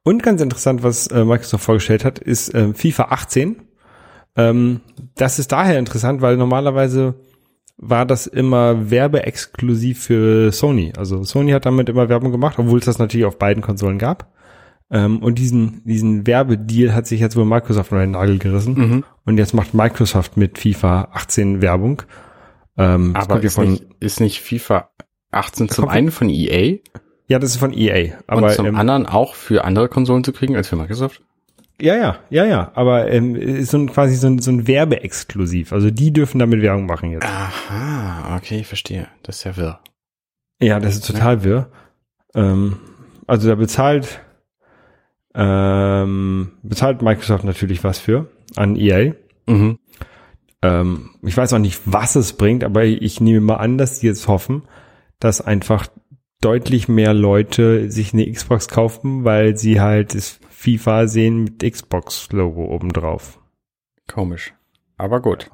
[0.03, 3.57] Und ganz interessant, was äh, Microsoft vorgestellt hat, ist ähm, FIFA 18.
[4.37, 4.81] Ähm,
[5.15, 7.15] das ist daher interessant, weil normalerweise
[7.77, 10.93] war das immer werbeexklusiv für Sony.
[10.97, 14.33] Also Sony hat damit immer Werbung gemacht, obwohl es das natürlich auf beiden Konsolen gab.
[14.91, 18.75] Ähm, und diesen, diesen Werbedeal hat sich jetzt wohl Microsoft unter den Nagel gerissen.
[18.75, 19.05] Mhm.
[19.25, 22.03] Und jetzt macht Microsoft mit FIFA 18 Werbung.
[22.77, 24.91] Ähm, Aber ist, von, nicht, ist nicht FIFA
[25.31, 26.79] 18 zum einen von EA
[27.31, 28.15] ja, das ist von EA.
[28.17, 31.23] und Aber zum ähm, anderen auch für andere Konsolen zu kriegen als für Microsoft?
[31.81, 32.73] Ja, ja, ja, ja.
[32.75, 35.73] Aber ähm, ist so ein, quasi so ein, so ein Werbeexklusiv.
[35.73, 37.25] Also die dürfen damit Werbung machen jetzt.
[37.25, 39.07] Aha, okay, verstehe.
[39.23, 39.79] Das ist ja wirr.
[40.61, 41.71] Ja, das ist total wirr.
[42.35, 42.79] Ähm,
[43.29, 44.21] also da bezahlt
[45.33, 49.13] ähm, bezahlt Microsoft natürlich was für an EA.
[49.47, 49.79] Mhm.
[50.63, 54.09] Ähm, ich weiß auch nicht, was es bringt, aber ich nehme mal an, dass die
[54.09, 54.65] jetzt hoffen,
[55.21, 55.87] dass einfach
[56.41, 62.65] deutlich mehr Leute sich eine Xbox kaufen, weil sie halt das FIFA sehen mit Xbox-Logo
[62.65, 63.39] obendrauf.
[64.07, 64.55] Komisch.
[64.97, 65.51] Aber gut.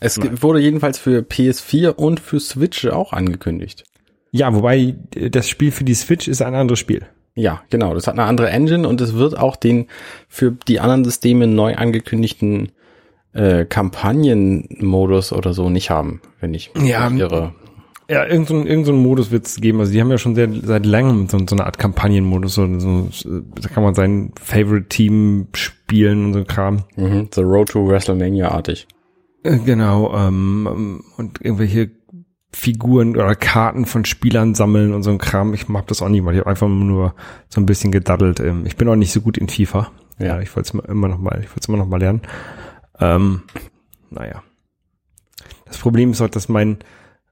[0.00, 3.84] Es ge- wurde jedenfalls für PS4 und für Switch auch angekündigt.
[4.30, 7.06] Ja, wobei äh, das Spiel für die Switch ist ein anderes Spiel.
[7.34, 7.94] Ja, genau.
[7.94, 9.88] Das hat eine andere Engine und es wird auch den
[10.28, 12.72] für die anderen Systeme neu angekündigten
[13.32, 17.54] äh, Kampagnenmodus oder so nicht haben, wenn ich mich Ja, irre.
[18.08, 19.80] Ja, irgendein so ein- irgend so Modus wird es geben.
[19.80, 22.54] Also die haben ja schon sehr, seit langem so, so eine Art Kampagnenmodus.
[22.54, 23.08] So, so,
[23.60, 26.84] da kann man sein Favorite-Team spielen und so ein Kram.
[26.96, 27.28] Mhm.
[27.34, 28.86] The Road to WrestleMania-artig.
[29.42, 31.90] Äh, Genau, ähm, und irgendwelche
[32.52, 35.52] Figuren oder Karten von Spielern sammeln und so ein Kram.
[35.52, 36.32] Ich mag das auch nicht mal.
[36.32, 37.14] Ich habe einfach nur
[37.48, 38.38] so ein bisschen gedaddelt.
[38.40, 39.90] Ähm, Ich bin auch nicht so gut in FIFA.
[40.18, 40.40] Ja.
[40.40, 42.22] Ich wollte es immer noch mal, ich wollte es immer noch mal lernen.
[43.00, 43.42] Ähm,
[44.10, 44.42] naja.
[45.66, 46.78] Das Problem ist auch, dass mein,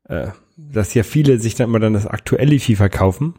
[0.08, 3.34] äh, dass ja viele sich dann immer dann das aktuelle FIFA kaufen.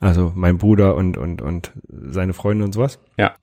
[0.00, 3.00] Also mein Bruder und, und, und seine Freunde und sowas.
[3.16, 3.34] Ja.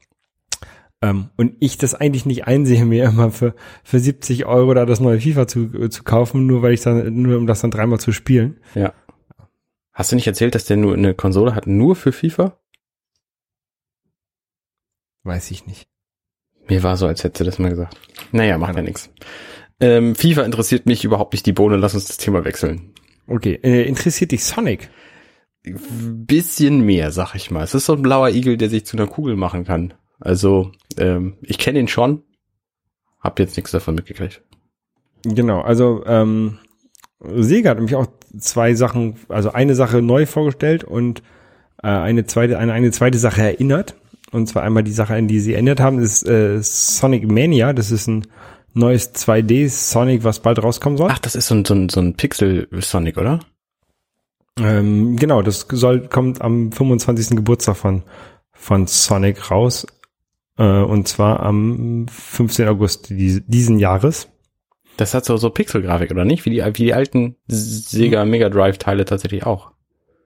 [1.01, 4.99] Ähm, und ich das eigentlich nicht einsehe, mir immer für, für 70 Euro da das
[4.99, 7.99] neue FIFA zu, äh, zu kaufen, nur weil ich dann, nur um das dann dreimal
[7.99, 8.59] zu spielen.
[8.73, 8.93] Ja.
[9.91, 12.57] Hast du nicht erzählt, dass der nur eine Konsole hat, nur für FIFA?
[15.23, 15.87] Weiß ich nicht.
[16.67, 17.99] Mir war so, als hätte das mal gesagt.
[18.31, 19.09] Naja, macht ja nichts.
[19.79, 22.93] Ähm, FIFA interessiert mich überhaupt nicht die Bohne, lass uns das Thema wechseln.
[23.27, 24.89] Okay, äh, interessiert dich Sonic?
[25.63, 27.63] Bisschen mehr, sag ich mal.
[27.63, 29.93] Es ist so ein blauer Igel, der sich zu einer Kugel machen kann.
[30.19, 32.23] Also, ähm, ich kenne ihn schon,
[33.19, 34.43] hab jetzt nichts davon mitgekriegt.
[35.23, 36.59] Genau, also ähm,
[37.19, 38.07] Sega hat nämlich auch
[38.37, 41.21] zwei Sachen, also eine Sache neu vorgestellt und
[41.81, 43.95] äh, eine zweite, eine, eine zweite Sache erinnert.
[44.31, 47.73] Und zwar einmal die Sache, an die sie erinnert haben, ist äh, Sonic Mania.
[47.73, 48.27] Das ist ein
[48.75, 51.09] neues 2D Sonic, was bald rauskommen soll.
[51.11, 53.39] Ach, das ist so ein, so ein, so ein Pixel-Sonic, oder?
[54.59, 57.35] Ähm, genau, das soll kommt am 25.
[57.35, 58.03] Geburtstag von
[58.65, 59.85] von Sonic raus.
[60.57, 62.67] Äh, und zwar am 15.
[62.67, 64.29] August dies, diesen Jahres.
[64.97, 66.45] Das hat so, so Pixel-Grafik, oder nicht?
[66.45, 69.71] Wie die, wie die alten Sega Mega Drive-Teile tatsächlich auch.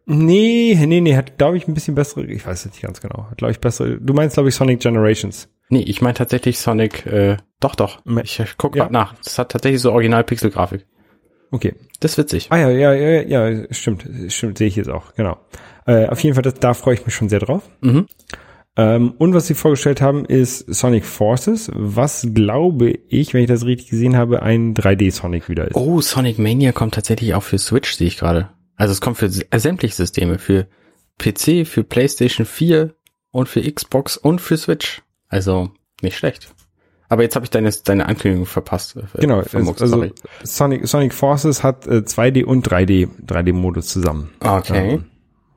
[0.05, 3.27] Nee, nee, nee, hat, glaube ich, ein bisschen bessere, ich weiß es nicht ganz genau,
[3.29, 5.49] hat, glaube ich, bessere, du meinst, glaube ich, Sonic Generations.
[5.69, 7.99] Nee, ich meine tatsächlich Sonic, äh, doch, doch.
[8.23, 8.89] Ich guck Ja.
[8.89, 9.13] nach.
[9.23, 10.86] Das hat tatsächlich so Original-Pixel-Grafik.
[11.51, 11.75] Okay.
[11.99, 12.47] Das ist witzig.
[12.49, 15.38] Ah ja, ja, ja, ja, stimmt, stimmt, sehe ich jetzt auch, genau.
[15.86, 17.69] Äh, auf jeden Fall, das, da freue ich mich schon sehr drauf.
[17.82, 18.05] Mhm.
[18.77, 23.65] Ähm, und was sie vorgestellt haben, ist Sonic Forces, was glaube ich, wenn ich das
[23.65, 25.75] richtig gesehen habe, ein 3D-Sonic wieder ist.
[25.75, 28.49] Oh, Sonic Mania kommt tatsächlich auch für Switch, sehe ich gerade.
[28.75, 30.67] Also es kommt für s- sämtliche Systeme, für
[31.17, 32.93] PC, für PlayStation 4
[33.32, 35.01] und für Xbox und für Switch.
[35.29, 36.53] Also nicht schlecht.
[37.11, 38.95] Aber jetzt habe ich deine, deine Ankündigung verpasst.
[38.95, 40.13] äh, Genau, vermuxt, also sorry.
[40.43, 44.29] Sonic, Sonic Forces hat äh, 2D und 3D, 3D-Modus zusammen.
[44.39, 44.93] Okay.
[44.93, 45.05] Ähm,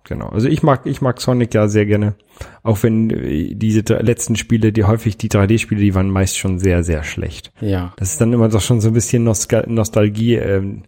[0.05, 0.29] genau.
[0.29, 2.15] Also ich mag, ich mag Sonic ja sehr gerne.
[2.63, 6.83] Auch wenn äh, diese letzten Spiele, die häufig die 3D-Spiele, die waren meist schon sehr,
[6.85, 7.53] sehr schlecht.
[7.61, 7.93] Ja.
[7.97, 10.85] Das ist dann immer doch schon so ein bisschen Nostal Nostalgie ähm,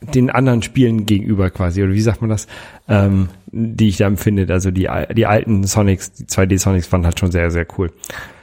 [0.00, 2.46] den anderen Spielen gegenüber quasi, oder wie sagt man das,
[2.88, 4.52] ähm, die ich da empfinde.
[4.52, 7.92] Also die, die alten Sonics, die 2D-Sonics waren halt schon sehr, sehr cool.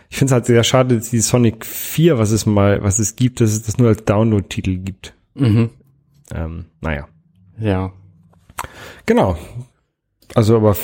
[0.09, 3.15] Ich finde es halt sehr schade, dass die Sonic 4, was es mal, was es
[3.15, 5.13] gibt, dass es das nur als Download-Titel gibt.
[5.35, 5.69] Mhm.
[6.33, 7.07] Ähm, naja.
[7.59, 7.93] Ja.
[9.05, 9.37] Genau.
[10.35, 10.75] Also, aber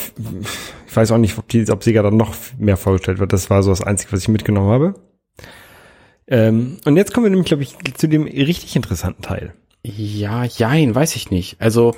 [0.88, 3.34] ich weiß auch nicht, ob, die, ob Sega dann noch mehr vorgestellt wird.
[3.34, 4.96] Das war so das Einzige, was ich mitgenommen habe.
[6.28, 9.54] Ähm, und jetzt kommen wir nämlich, glaube ich, zu dem richtig interessanten Teil.
[9.84, 11.62] Ja, jein, weiß ich nicht.
[11.62, 11.96] Also,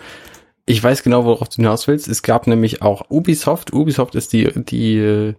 [0.66, 2.08] ich weiß genau, worauf du hinaus willst.
[2.08, 3.74] Es gab nämlich auch Ubisoft.
[3.74, 5.34] Ubisoft ist die, die,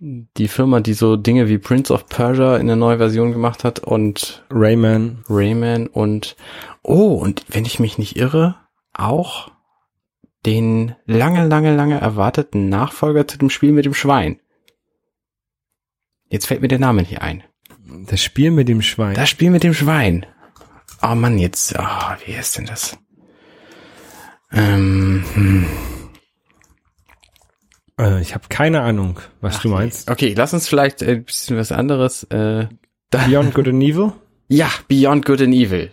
[0.00, 3.80] die Firma, die so Dinge wie Prince of Persia in der neuen Version gemacht hat
[3.80, 5.24] und Rayman.
[5.28, 6.36] Rayman und,
[6.82, 8.56] oh, und wenn ich mich nicht irre,
[8.94, 9.50] auch
[10.46, 14.40] den lange, lange, lange erwarteten Nachfolger zu dem Spiel mit dem Schwein.
[16.30, 17.42] Jetzt fällt mir der Name nicht ein.
[18.06, 19.14] Das Spiel mit dem Schwein.
[19.14, 20.26] Das Spiel mit dem Schwein.
[21.02, 22.98] Oh Mann, jetzt, ah, wie ist denn das?
[24.52, 25.66] Ähm, hm.
[27.98, 30.10] äh, ich habe keine Ahnung, was du meinst.
[30.10, 32.24] Okay, lass uns vielleicht ein bisschen was anderes.
[32.24, 32.66] Äh,
[33.10, 34.12] Beyond Good and Evil?
[34.48, 35.92] ja, Beyond Good and Evil.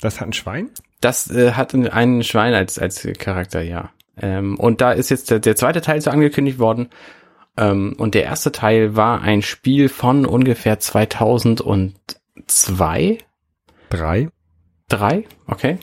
[0.00, 0.70] Das hat ein Schwein?
[1.00, 3.90] Das äh, hat einen Schwein als, als Charakter, ja.
[4.16, 6.88] Ähm, und da ist jetzt der, der zweite Teil so angekündigt worden.
[7.56, 13.18] Ähm, und der erste Teil war ein Spiel von ungefähr 2002.
[13.90, 14.28] Drei.
[14.88, 15.78] Drei, okay.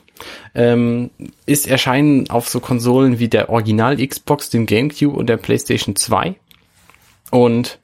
[0.53, 1.09] Ähm,
[1.45, 6.35] ist erscheinen auf so Konsolen wie der Original Xbox, dem GameCube und der PlayStation 2
[7.31, 7.79] und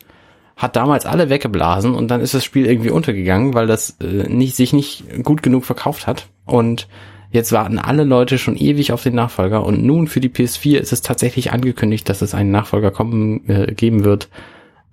[0.55, 4.55] hat damals alle weggeblasen und dann ist das Spiel irgendwie untergegangen, weil das äh, nicht,
[4.55, 6.87] sich nicht gut genug verkauft hat und
[7.31, 10.93] jetzt warten alle Leute schon ewig auf den Nachfolger und nun für die PS4 ist
[10.93, 14.29] es tatsächlich angekündigt, dass es einen Nachfolger kommen, äh, geben wird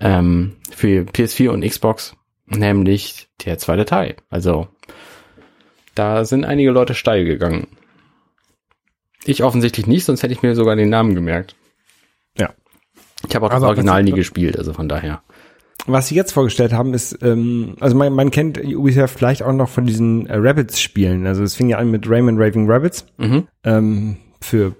[0.01, 2.17] ähm, für PS4 und Xbox,
[2.47, 4.17] nämlich der zweite Teil.
[4.31, 4.69] Also
[5.95, 7.69] da sind einige Leute steil gegangen.
[9.25, 11.57] Ich offensichtlich nicht, sonst hätte ich mir sogar den Namen gemerkt.
[12.37, 12.53] Ja.
[13.27, 15.23] Ich habe auch Aber das Original nie gespielt, also von daher.
[15.87, 19.69] Was sie jetzt vorgestellt haben, ist, ähm, also man, man kennt Ubisoft vielleicht auch noch
[19.69, 21.27] von diesen äh, Rabbits-Spielen.
[21.27, 23.47] Also es fing ja an mit Rayman Raving Rabbits Mhm.
[23.65, 24.75] ähm, für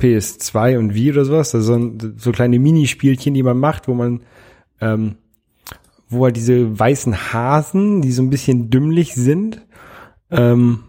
[0.00, 1.54] PS2 und Wii oder sowas.
[1.54, 4.22] Also so, ein- so kleine Minispielchen, die man macht, wo man
[4.80, 5.16] ähm,
[6.08, 9.62] wo halt diese weißen Hasen, die so ein bisschen dümmlich sind,
[10.30, 10.80] ähm,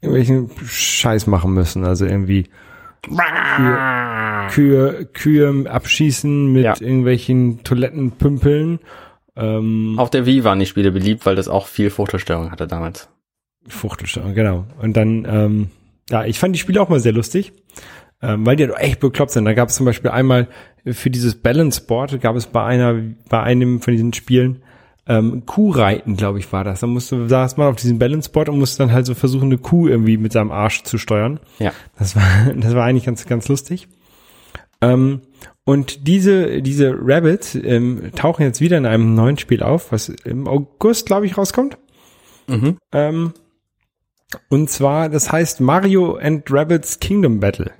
[0.00, 1.84] irgendwelchen Scheiß machen müssen.
[1.84, 2.44] Also irgendwie
[4.50, 6.74] Kühe, Kühe abschießen mit Ja.
[6.80, 8.80] irgendwelchen Toilettenpümpeln.
[9.36, 13.08] Ähm, Auf der Wii waren die Spiele beliebt, weil das auch viel Fotostellung hatte damals.
[13.66, 14.66] Fuchtelsteuer, genau.
[14.80, 15.70] Und dann, ähm,
[16.10, 17.52] ja, ich fand die Spiele auch mal sehr lustig,
[18.22, 19.44] ähm, weil die halt echt bekloppt sind.
[19.46, 20.48] Da gab es zum Beispiel einmal
[20.86, 22.94] für dieses Balance Board, gab es bei einer,
[23.28, 24.62] bei einem von diesen Spielen,
[25.06, 26.80] ähm, Kuhreiten, glaube ich, war das.
[26.80, 29.58] Da musste, saß man auf diesem Balance Board und musste dann halt so versuchen, eine
[29.58, 31.40] Kuh irgendwie mit seinem Arsch zu steuern.
[31.58, 31.72] Ja.
[31.98, 32.22] Das war,
[32.56, 33.88] das war eigentlich ganz, ganz lustig.
[34.80, 35.20] Ähm,
[35.64, 40.46] und diese, diese Rabbits ähm, tauchen jetzt wieder in einem neuen Spiel auf, was im
[40.46, 41.78] August, glaube ich, rauskommt.
[42.46, 42.78] Mhm.
[42.92, 43.32] Ähm,
[44.48, 47.70] und zwar, das heißt Mario and Rabbits Kingdom Battle.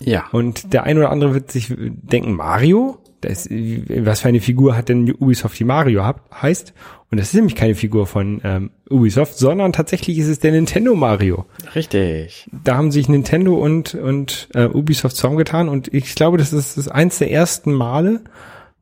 [0.00, 0.28] Ja.
[0.32, 2.98] Und der ein oder andere wird sich denken, Mario?
[3.20, 6.72] Das, was für eine Figur hat denn Ubisoft, die Mario hab, heißt?
[7.10, 10.94] Und das ist nämlich keine Figur von ähm, Ubisoft, sondern tatsächlich ist es der Nintendo
[10.94, 11.44] Mario.
[11.74, 12.48] Richtig.
[12.64, 16.88] Da haben sich Nintendo und, und äh, Ubisoft zusammengetan und ich glaube, das ist, das
[16.88, 18.22] eins der ersten Male,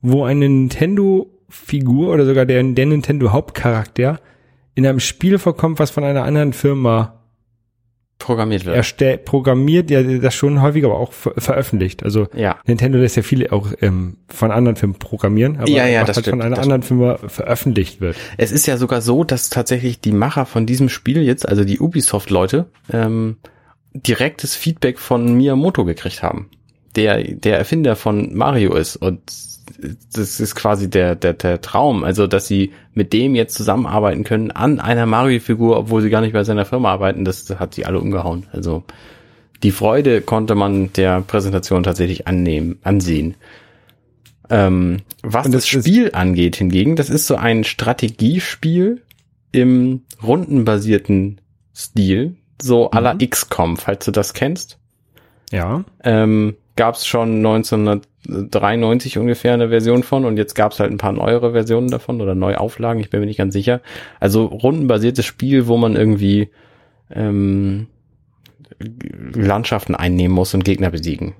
[0.02, 4.20] wo eine Nintendo-Figur oder sogar der, der Nintendo-Hauptcharakter
[4.74, 7.17] in einem Spiel vorkommt, was von einer anderen Firma
[8.18, 8.74] Programmiert wird.
[8.74, 12.02] erstellt, programmiert, ja, das schon häufig, aber auch ver veröffentlicht.
[12.02, 12.58] Also Ja.
[12.66, 16.16] Nintendo lässt ja viele auch ähm, von anderen Firmen programmieren, aber Ja, ja, was das
[16.16, 18.16] halt stimmt, von einer anderen Firma veröffentlicht wird.
[18.36, 21.78] Es ist ja sogar so, dass tatsächlich die Macher von diesem Spiel jetzt, also die
[21.78, 23.36] Ubisoft-Leute, ähm,
[23.94, 26.50] direktes Feedback von Miyamoto gekriegt haben.
[26.96, 28.96] Der, der Erfinder von Mario ist.
[28.96, 29.20] Und
[30.12, 32.04] das ist quasi der, der, der Traum.
[32.04, 36.32] Also, dass sie mit dem jetzt zusammenarbeiten können an einer Mario-Figur, obwohl sie gar nicht
[36.32, 38.46] bei seiner Firma arbeiten, das hat sie alle umgehauen.
[38.52, 38.84] Also,
[39.62, 43.36] die Freude konnte man der Präsentation tatsächlich annehmen, ansehen.
[44.50, 49.02] Ähm, was das, das Spiel angeht hingegen, das ist so ein Strategiespiel
[49.52, 51.40] im rundenbasierten
[51.74, 54.78] Stil, so à la XCOM, falls du das kennst.
[55.52, 55.84] Ja.
[56.02, 60.96] Ähm, gab es schon 1993 ungefähr eine Version von und jetzt gab es halt ein
[60.96, 63.82] paar neuere Versionen davon oder Neuauflagen, ich bin mir nicht ganz sicher.
[64.20, 66.50] Also rundenbasiertes Spiel, wo man irgendwie
[67.10, 67.88] ähm,
[69.34, 71.34] Landschaften einnehmen muss und Gegner besiegen.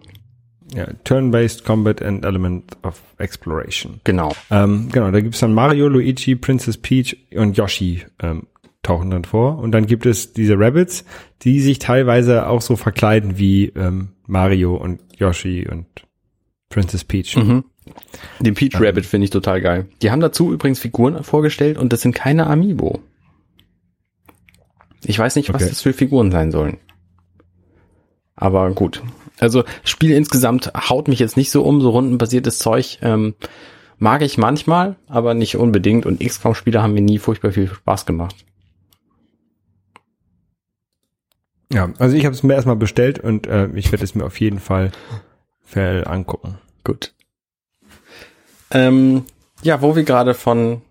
[0.75, 0.89] ja.
[1.05, 4.01] Turn-based Combat and Element of Exploration.
[4.03, 4.33] Genau.
[4.51, 8.49] Ähm, genau, da gibt's dann Mario, Luigi, Princess Peach und Yoshi ähm,
[8.89, 9.59] tauchen dann vor.
[9.59, 11.05] Und dann gibt es diese Rabbits,
[11.43, 15.87] die sich teilweise auch so verkleiden wie ähm, Mario und Yoshi und
[16.71, 17.37] Princess Peach.
[17.37, 17.65] Mhm.
[18.41, 19.87] Den Peach Rabbit finde ich total geil.
[20.03, 23.01] Die haben dazu übrigens Figuren vorgestellt und das sind keine Amiibo.
[25.05, 25.71] Ich weiß nicht, was Okay.
[25.71, 26.79] das für Figuren sein sollen.
[28.37, 29.03] Aber gut.
[29.39, 33.35] Also Spiel insgesamt haut mich jetzt nicht so um, so rundenbasiertes Zeug ähm,
[33.99, 36.07] mag ich manchmal, aber nicht unbedingt.
[36.07, 38.45] Und XCOM-Spiele haben mir nie furchtbar viel Spaß gemacht.
[41.73, 44.41] Ja, also ich habe es mir erstmal bestellt und äh, ich werde es mir auf
[44.41, 44.91] jeden Fall
[45.75, 46.59] angucken.
[46.83, 47.13] Gut.
[48.71, 49.25] Ähm,
[49.63, 50.83] ja, wo wir gerade von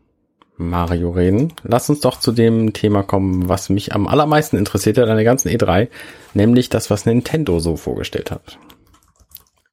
[0.58, 5.08] Mario reden, lass uns doch zu dem Thema kommen, was mich am allermeisten interessiert hat
[5.08, 5.88] an der ganzen E3,
[6.34, 8.60] nämlich das, was Nintendo so vorgestellt hat.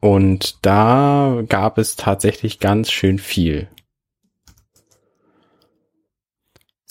[0.00, 3.68] Und da gab es tatsächlich ganz schön viel.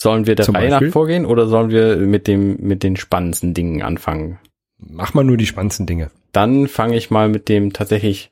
[0.04, 3.54] Sollen wir der Zum Reihe nach vorgehen oder sollen wir mit dem, mit den spannendsten
[3.54, 4.38] Dingen anfangen?
[4.76, 6.10] Mach mal nur die spannendsten Dinge.
[6.30, 8.30] Dann fange ich mal mit dem tatsächlich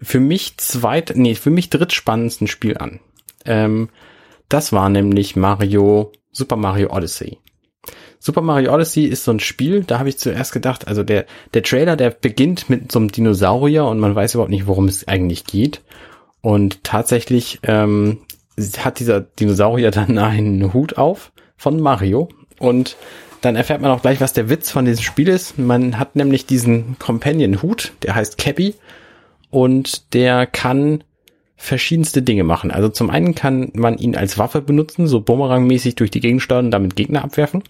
[0.00, 3.00] für mich zweit, nee, für mich drittspannendsten Spiel an.
[3.44, 3.90] Ähm,
[4.48, 7.36] das war nämlich Mario, Super Mario Odyssey.
[8.18, 11.62] Super Mario Odyssey ist so ein Spiel, da habe ich zuerst gedacht, also der, der
[11.62, 15.44] Trailer, der beginnt mit so einem Dinosaurier und man weiß überhaupt nicht, worum es eigentlich
[15.44, 15.82] geht.
[16.40, 18.22] Und tatsächlich ähm,
[18.56, 22.28] hat dieser Dinosaurier dann einen Hut auf von Mario
[22.58, 22.96] und
[23.40, 25.58] dann erfährt man auch gleich, was der Witz von diesem Spiel ist.
[25.58, 28.74] Man hat nämlich diesen Companion-Hut, der heißt Cappy
[29.50, 31.02] und der kann
[31.56, 32.70] verschiedenste Dinge machen.
[32.70, 36.66] Also zum einen kann man ihn als Waffe benutzen, so bumerangmäßig durch die Gegend steuern
[36.66, 37.62] und damit Gegner abwerfen.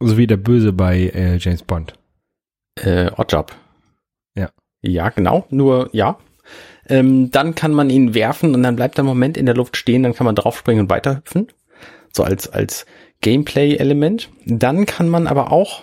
[0.00, 1.94] So wie der Böse bei äh, James Bond.
[2.76, 3.52] Äh, Oddjob.
[4.36, 4.50] Ja.
[4.82, 6.18] Ja, genau, nur ja.
[6.90, 9.76] Ähm, dann kann man ihn werfen und dann bleibt er einen Moment in der Luft
[9.76, 11.48] stehen, dann kann man draufspringen und weiterhüpfen.
[12.12, 12.84] So als, als
[13.22, 14.28] Gameplay-Element.
[14.44, 15.82] Dann kann man aber auch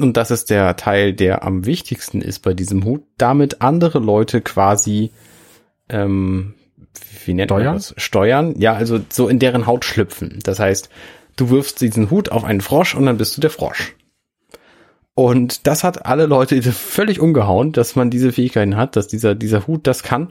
[0.00, 4.40] und das ist der Teil, der am wichtigsten ist bei diesem Hut, damit andere Leute
[4.40, 5.10] quasi,
[5.88, 6.54] ähm,
[7.24, 7.74] wie nennt man Steuern?
[7.74, 7.94] das?
[7.96, 8.54] Steuern.
[8.60, 10.38] Ja, also so in deren Haut schlüpfen.
[10.44, 10.88] Das heißt,
[11.36, 13.94] du wirfst diesen Hut auf einen Frosch und dann bist du der Frosch.
[15.18, 19.66] Und das hat alle Leute völlig umgehauen, dass man diese Fähigkeiten hat, dass dieser, dieser
[19.66, 20.28] Hut das kann.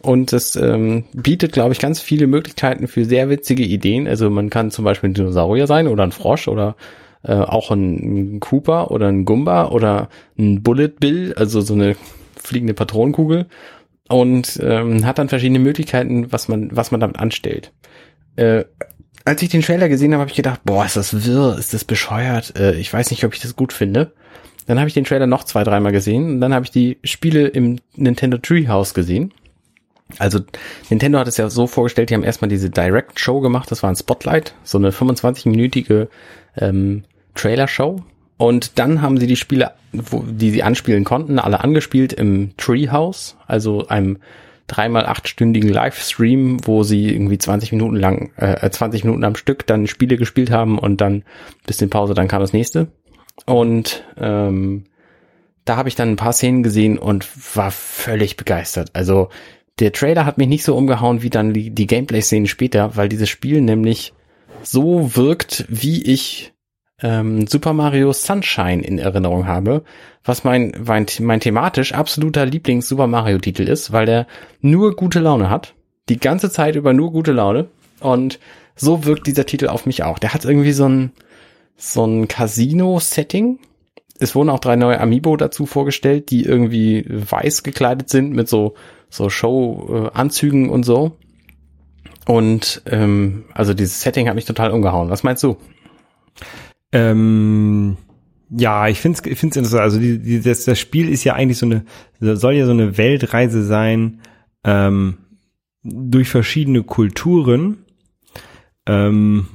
[0.00, 4.06] Und es ähm, bietet, glaube ich, ganz viele Möglichkeiten für sehr witzige Ideen.
[4.06, 6.76] Also man kann zum Beispiel ein Dinosaurier sein oder ein Frosch oder
[7.24, 10.08] äh, auch ein Cooper oder ein Gumba oder
[10.38, 11.96] ein Bullet Bill, also so eine
[12.40, 13.46] fliegende Patronenkugel.
[14.08, 17.72] Und ähm, hat dann verschiedene Möglichkeiten, was man, was man damit anstellt.
[18.36, 18.66] Äh,
[19.24, 21.84] als ich den Trailer gesehen habe, habe ich gedacht, boah, ist das wirr, ist das
[21.84, 24.12] bescheuert, äh, ich weiß nicht, ob ich das gut finde.
[24.68, 27.48] Dann habe ich den Trailer noch zwei, dreimal gesehen und dann habe ich die Spiele
[27.48, 29.32] im Nintendo Treehouse gesehen.
[30.18, 30.40] Also
[30.90, 33.90] Nintendo hat es ja so vorgestellt, die haben erstmal diese Direct Show gemacht, das war
[33.90, 36.08] ein Spotlight, so eine 25-minütige
[36.58, 37.04] ähm,
[37.34, 38.02] Trailer-Show.
[38.36, 43.36] Und dann haben sie die Spiele, wo, die sie anspielen konnten, alle angespielt im Treehouse,
[43.46, 44.18] also einem
[44.66, 49.86] dreimal achtstündigen Livestream, wo sie irgendwie 20 Minuten lang, äh, 20 Minuten am Stück dann
[49.86, 51.24] Spiele gespielt haben und dann
[51.66, 52.88] bisschen Pause, dann kam das nächste.
[53.46, 54.84] Und ähm,
[55.64, 58.90] da habe ich dann ein paar Szenen gesehen und war völlig begeistert.
[58.94, 59.28] Also
[59.78, 63.28] der Trailer hat mich nicht so umgehauen wie dann die, die Gameplay-Szenen später, weil dieses
[63.28, 64.12] Spiel nämlich
[64.62, 66.52] so wirkt, wie ich
[67.00, 69.84] ähm, Super Mario Sunshine in Erinnerung habe,
[70.24, 74.26] was mein, mein, mein thematisch absoluter Lieblings-Super Mario-Titel ist, weil der
[74.60, 75.74] nur gute Laune hat.
[76.08, 77.68] Die ganze Zeit über nur gute Laune.
[78.00, 78.38] Und
[78.74, 80.18] so wirkt dieser Titel auf mich auch.
[80.18, 81.12] Der hat irgendwie so ein,
[81.78, 83.60] so ein Casino-Setting.
[84.18, 88.74] Es wurden auch drei neue Amiibo dazu vorgestellt, die irgendwie weiß gekleidet sind mit so,
[89.08, 91.16] so Show-Anzügen und so.
[92.26, 95.08] Und ähm, also dieses Setting hat mich total umgehauen.
[95.08, 95.56] Was meinst du?
[96.92, 97.96] Ähm,
[98.50, 99.82] ja, ich finde es ich find's interessant.
[99.82, 101.84] Also die, die, das, das Spiel ist ja eigentlich so eine,
[102.20, 104.20] soll ja so eine Weltreise sein
[104.64, 105.18] ähm,
[105.82, 107.84] durch verschiedene Kulturen,
[108.88, 109.46] ähm,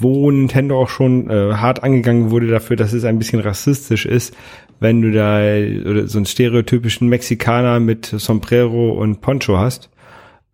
[0.00, 4.34] wo Nintendo auch schon äh, hart angegangen wurde dafür, dass es ein bisschen rassistisch ist,
[4.80, 5.40] wenn du da
[5.90, 9.90] oder so einen stereotypischen Mexikaner mit Sombrero und Poncho hast.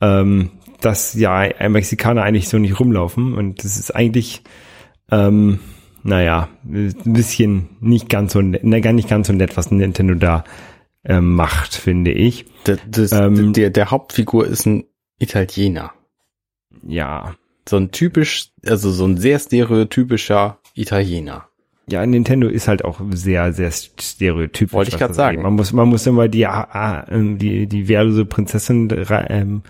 [0.01, 4.43] Ähm, dass ja ein Mexikaner eigentlich so nicht rumlaufen und das ist eigentlich
[5.11, 5.61] ähm,
[6.05, 10.15] naja, ein bisschen nicht ganz so nett, ne, gar nicht ganz so nett, was Nintendo
[10.15, 10.45] da
[11.03, 12.45] äh, macht, finde ich.
[12.67, 14.85] Der, das, Ähm, der, der Hauptfigur ist ein
[15.19, 15.93] Italiener.
[16.87, 17.35] Ja.
[17.69, 21.47] So ein typisch, also so ein sehr stereotypischer Italiener.
[21.87, 24.73] Ja, Nintendo ist halt auch sehr, sehr stereotypisch.
[24.73, 25.43] Wollte ich das sagen.
[25.43, 28.89] Man muss, man muss immer die, ah, ah, ähm, die, die wehrlose Prinzessin
[29.29, 29.63] ähm,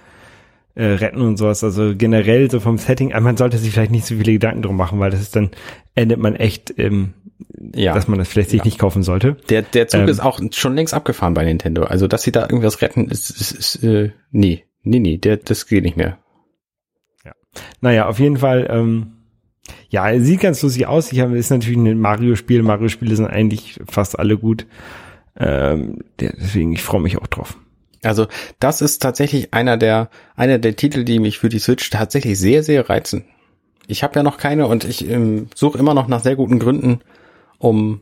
[0.77, 1.65] äh, retten und sowas.
[1.65, 4.77] Also generell so vom Setting, aber man sollte sich vielleicht nicht so viele Gedanken drum
[4.77, 5.51] machen, weil das ist dann,
[5.97, 7.15] endet man echt, ähm,
[7.75, 7.95] Ja.
[7.95, 8.65] dass man das vielleicht sich Ja.
[8.65, 9.37] nicht kaufen sollte.
[9.49, 11.83] Der, der Zug Ähm, ist auch schon längst abgefahren bei Nintendo.
[11.83, 15.67] Also, dass sie da irgendwas retten, ist, ist, ist äh, nee, nee, nee, der, das
[15.67, 16.19] geht nicht mehr.
[17.81, 19.13] Naja, auf jeden Fall, ähm,
[19.89, 21.13] ja, sieht ganz lustig aus.
[21.13, 22.63] Ich habe, ist natürlich ein Mario-Spiel.
[22.63, 24.67] Mario-Spiele sind eigentlich fast alle gut.
[25.37, 27.57] Ähm, deswegen, ich freue mich auch drauf.
[28.03, 28.27] Also,
[28.61, 32.63] das ist tatsächlich einer der, einer der Titel, die mich für die Switch tatsächlich sehr,
[32.63, 33.25] sehr reizen.
[33.87, 37.01] Ich habe ja noch keine und ich ähm, suche immer noch nach sehr guten Gründen,
[37.59, 38.01] um,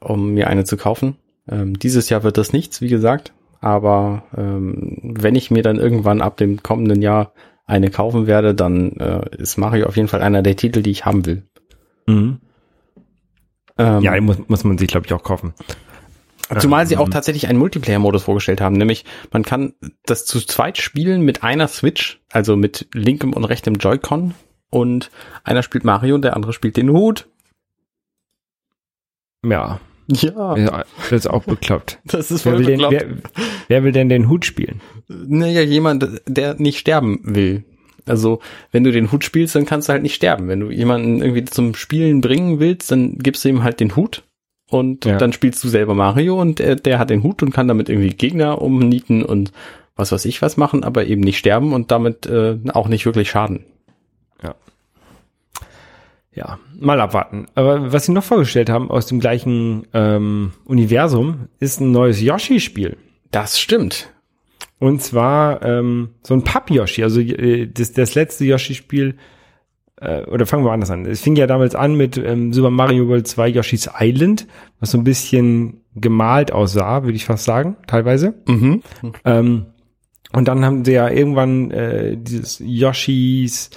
[0.00, 1.16] um mir eine zu kaufen.
[1.48, 3.32] Ähm, dieses Jahr wird das nichts, wie gesagt.
[3.60, 7.32] Aber ähm, wenn ich mir dann irgendwann ab dem kommenden Jahr
[7.66, 11.04] eine kaufen werde, dann äh, ist Mario auf jeden Fall einer der Titel, die ich
[11.04, 11.42] haben will.
[12.06, 12.40] Mhm.
[13.78, 15.54] Ähm, Ja, muss, muss man sich, glaube ich, auch kaufen.
[16.58, 19.72] Zumal sie auch Ähm, tatsächlich einen Multiplayer-Modus vorgestellt haben, nämlich man kann
[20.04, 24.34] das zu zweit spielen mit einer Switch, also mit linkem und rechtem Joy-Con
[24.68, 25.10] und
[25.42, 27.28] einer spielt Mario und der andere spielt den Hut.
[29.42, 29.80] Ja,
[30.20, 31.98] Ja, ja, das ist auch bekloppt.
[32.04, 33.06] das ist Wer voll will, denn, bekloppt.
[33.36, 34.80] wer, wer will denn den Hut spielen?
[35.08, 37.64] Naja, jemand, der nicht sterben will.
[38.06, 38.40] Also,
[38.70, 40.46] wenn du den Hut spielst, dann kannst du halt nicht sterben.
[40.48, 44.24] Wenn du jemanden irgendwie zum Spielen bringen willst, dann gibst du ihm halt den Hut
[44.68, 45.16] und Ja.
[45.16, 48.10] dann spielst du selber Mario und der, der hat den Hut und kann damit irgendwie
[48.10, 49.52] Gegner umnieten und
[49.96, 53.30] was weiß ich was machen, aber eben nicht sterben und damit äh, auch nicht wirklich
[53.30, 53.64] schaden.
[56.34, 57.46] Ja, mal abwarten.
[57.54, 62.96] Aber was sie noch vorgestellt haben aus dem gleichen ähm, Universum, ist ein neues Yoshi-Spiel.
[63.30, 64.10] Das stimmt.
[64.80, 67.04] Und zwar ähm, so ein Papp-Yoshi.
[67.04, 69.16] Also äh, das, das letzte Yoshi-Spiel,
[70.00, 71.06] äh, oder fangen wir anders an.
[71.06, 74.46] Es fing ja damals an mit ähm, Super Mario World 2 Yoshi's Island,
[74.80, 78.34] was so ein bisschen gemalt aussah, würde ich fast sagen, teilweise.
[78.46, 78.82] Mhm.
[79.24, 79.66] Ähm,
[80.32, 83.70] und dann haben sie ja irgendwann äh, dieses Yoshis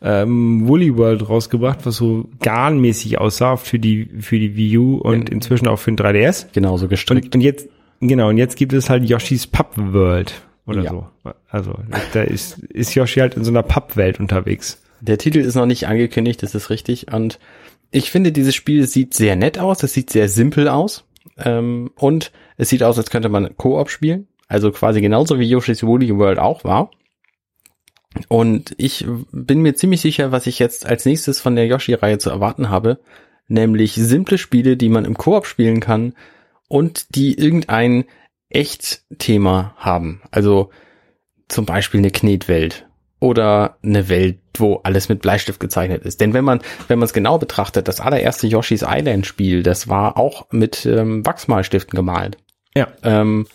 [0.00, 5.28] ähm, Woolly World rausgebracht, was so garnmäßig aussah für die für die Wii U und
[5.30, 6.46] inzwischen auch für den 3DS.
[6.52, 7.26] Genauso gestrickt.
[7.26, 7.68] Und, und jetzt
[8.00, 10.32] genau und jetzt gibt es halt Yoshis Pup World
[10.66, 10.90] oder Ja.
[10.90, 11.06] so.
[11.50, 11.74] Also
[12.12, 14.80] da ist ist Yoshi halt in so einer Pappwelt unterwegs.
[15.00, 17.12] Der Titel ist noch nicht angekündigt, das ist richtig.
[17.12, 17.38] Und
[17.90, 21.04] ich finde, dieses Spiel sieht sehr nett aus, es sieht sehr simpel aus.
[21.38, 24.26] Ähm, und es sieht aus, als könnte man Koop spielen.
[24.48, 26.90] Also quasi genauso wie Yoshi's Woolly World auch war.
[28.28, 32.30] Und ich bin mir ziemlich sicher, was ich jetzt als nächstes von der Yoshi-Reihe zu
[32.30, 32.98] erwarten habe.
[33.48, 36.14] Nämlich simple Spiele, die man im Koop spielen kann
[36.68, 38.04] und die irgendein
[38.50, 40.22] Echt-Thema haben.
[40.30, 40.70] Also
[41.48, 42.86] zum Beispiel eine Knetwelt
[43.20, 46.20] oder eine Welt, wo alles mit Bleistift gezeichnet ist.
[46.20, 50.16] Denn wenn man, wenn man es genau betrachtet, das allererste Yoshi's Island Spiel, das war
[50.16, 52.36] auch mit ähm, Wachsmalstiften gemalt.
[52.76, 52.88] Ja.
[53.02, 53.46] Ähm,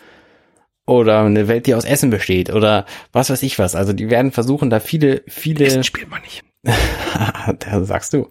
[0.86, 3.76] oder eine Welt, die aus Essen besteht oder was weiß ich was.
[3.76, 6.44] Also die werden versuchen, da viele, viele spielt man nicht.
[7.60, 8.28] da sagst du,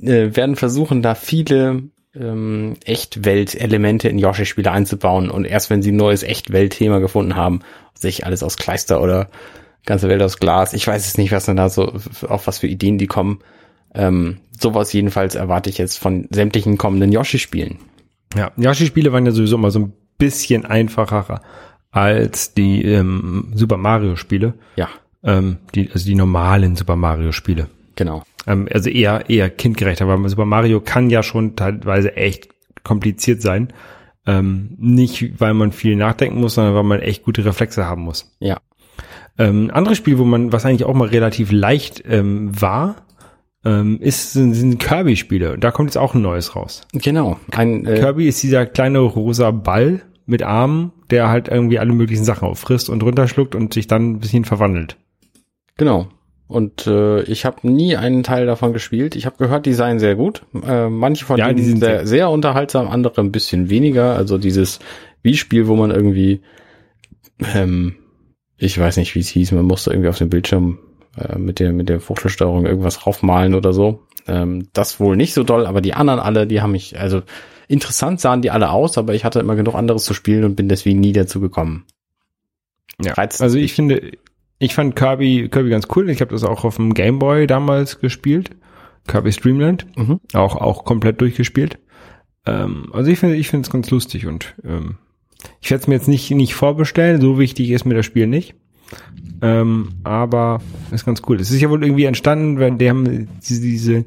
[0.00, 1.84] äh, werden versuchen, da viele
[2.14, 7.60] ähm, Echtwelt-Elemente in Yoshi-Spiele einzubauen und erst wenn sie ein neues Echtwelt-Thema gefunden haben,
[7.94, 9.28] sich alles aus Kleister oder
[9.86, 11.92] ganze Welt aus Glas, ich weiß es nicht, was dann da so,
[12.28, 13.40] auf was für Ideen die kommen.
[13.94, 17.78] Ähm, sowas jedenfalls erwarte ich jetzt von sämtlichen kommenden Yoshi-Spielen.
[18.36, 21.40] Ja, Yoshi-Spiele waren ja sowieso immer so ein bisschen einfacher
[21.90, 24.54] als die ähm, Super Mario-Spiele.
[24.76, 24.88] Ja,
[25.22, 27.68] Ähm, die, also die normalen Super Mario-Spiele.
[27.96, 28.22] genau.
[28.46, 32.48] Ähm, also eher, eher kindgerechter, weil Super Mario kann ja schon teilweise echt
[32.84, 33.68] kompliziert sein.
[34.26, 38.34] Ähm, nicht, weil man viel nachdenken muss, sondern weil man echt gute Reflexe haben muss.
[38.38, 38.58] Ja.
[39.38, 42.96] Ähm, ein anderes Spiel, wo man, was eigentlich auch mal relativ leicht ähm, war,
[43.64, 45.52] ähm, ist, sind, sind Kirby-Spiele.
[45.54, 46.82] Und da kommt jetzt auch ein neues raus.
[46.92, 47.38] Genau.
[47.50, 52.24] Ein, äh, Kirby ist dieser kleine rosa Ball mit Armen, der halt irgendwie alle möglichen
[52.24, 54.96] Sachen auffrisst und runterschluckt und sich dann ein bisschen verwandelt.
[55.76, 56.08] Genau.
[56.46, 59.14] Und äh, ich habe nie einen Teil davon gespielt.
[59.14, 60.42] Ich habe gehört, die seien sehr gut.
[60.66, 64.16] Äh, manche von Ja, denen die sind sehr, sehr- unterhaltsam, andere ein bisschen weniger.
[64.16, 64.80] Also dieses
[65.22, 66.40] Wii-Spiel, wo man irgendwie,
[67.54, 67.94] ähm,
[68.56, 70.78] ich weiß nicht, wie es hieß, man musste irgendwie auf dem Bildschirm
[71.16, 74.02] äh, mit der mit der Fuchtelsteuerung irgendwas raufmalen oder so.
[74.26, 77.22] Ähm, das wohl nicht so doll, aber die anderen alle, die haben mich, also
[77.70, 80.68] interessant sahen die alle aus, aber ich hatte immer genug anderes zu spielen und bin
[80.68, 81.84] deswegen nie dazu gekommen.
[83.00, 84.12] Ja, Reizt also ich finde,
[84.58, 86.10] ich fand Kirby, Kirby ganz cool.
[86.10, 88.50] Ich habe das auch auf dem Game Boy damals gespielt.
[89.06, 89.86] Kirby Streamland.
[89.96, 90.20] Mhm.
[90.34, 91.78] Auch, auch komplett durchgespielt.
[92.44, 94.96] Ähm, also ich finde, ich finde es ganz lustig und ähm,
[95.60, 97.20] ich werde es mir jetzt nicht, nicht vorbestellen.
[97.20, 98.54] So wichtig ist mir das Spiel nicht.
[99.42, 100.60] Ähm, aber
[100.90, 101.40] ist ganz cool.
[101.40, 104.04] Es ist ja wohl irgendwie entstanden, wenn die haben diese, diese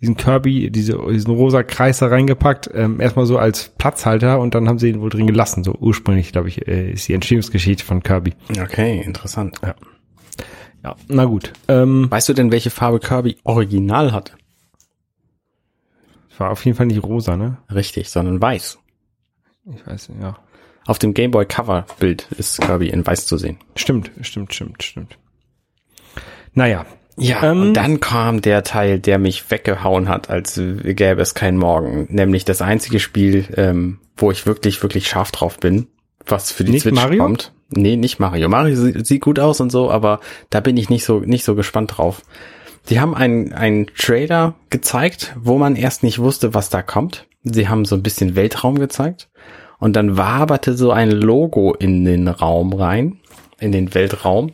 [0.00, 4.68] diesen Kirby, diese, diesen rosa Kreis da reingepackt, ähm, erstmal so als Platzhalter und dann
[4.68, 5.64] haben sie ihn wohl drin gelassen.
[5.64, 8.34] So ursprünglich, glaube ich, äh, ist die Entstehungsgeschichte von Kirby.
[8.60, 9.58] Okay, interessant.
[10.84, 11.52] Ja, na gut.
[11.68, 14.32] Ähm, Weißt du denn, welche Farbe Kirby original hatte?
[16.38, 17.58] war auf jeden Fall nicht rosa, ne?
[17.74, 18.78] Richtig, sondern weiß.
[19.74, 20.38] Ich weiß, ja.
[20.86, 23.58] Auf dem Gameboy Cover Bild ist Kirby in weiß zu sehen.
[23.74, 25.18] Stimmt, stimmt, stimmt, stimmt.
[26.54, 26.86] Naja,
[27.16, 31.56] Ja, Ähm, und dann kam der Teil, der mich weggehauen hat, als gäbe es keinen
[31.58, 32.06] Morgen.
[32.10, 35.86] Nämlich das einzige Spiel, ähm, wo ich wirklich, wirklich scharf drauf bin,
[36.26, 37.22] was für die Nicht Switch Mario?
[37.22, 37.52] kommt.
[37.70, 38.48] Nee, nicht Mario.
[38.48, 41.54] Mario sie- sieht gut aus und so, aber da bin ich nicht so, nicht so
[41.54, 42.22] gespannt drauf.
[42.90, 47.26] Die haben einen, einen Trailer gezeigt, wo man erst nicht wusste, was da kommt.
[47.42, 49.28] Sie haben so ein bisschen Weltraum gezeigt.
[49.78, 53.18] Und dann waberte so ein Logo in den Raum rein,
[53.58, 54.52] in den Weltraum.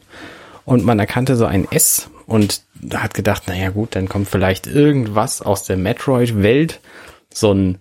[0.65, 2.63] Und man erkannte so ein S und
[2.95, 6.81] hat gedacht, naja gut, dann kommt vielleicht irgendwas aus der Metroid-Welt.
[7.33, 7.79] So ein,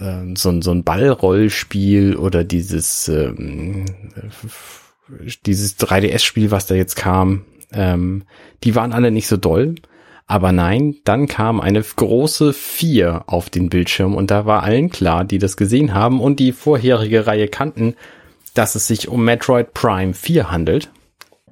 [0.00, 3.84] ähm, so ein, so ein Ballrollspiel oder dieses, ähm,
[5.46, 7.44] dieses 3DS-Spiel, was da jetzt kam.
[7.72, 8.24] Ähm,
[8.64, 9.76] die waren alle nicht so doll.
[10.26, 15.24] Aber nein, dann kam eine große 4 auf den Bildschirm und da war allen klar,
[15.24, 17.94] die das gesehen haben und die vorherige Reihe kannten,
[18.54, 20.90] dass es sich um Metroid Prime 4 handelt.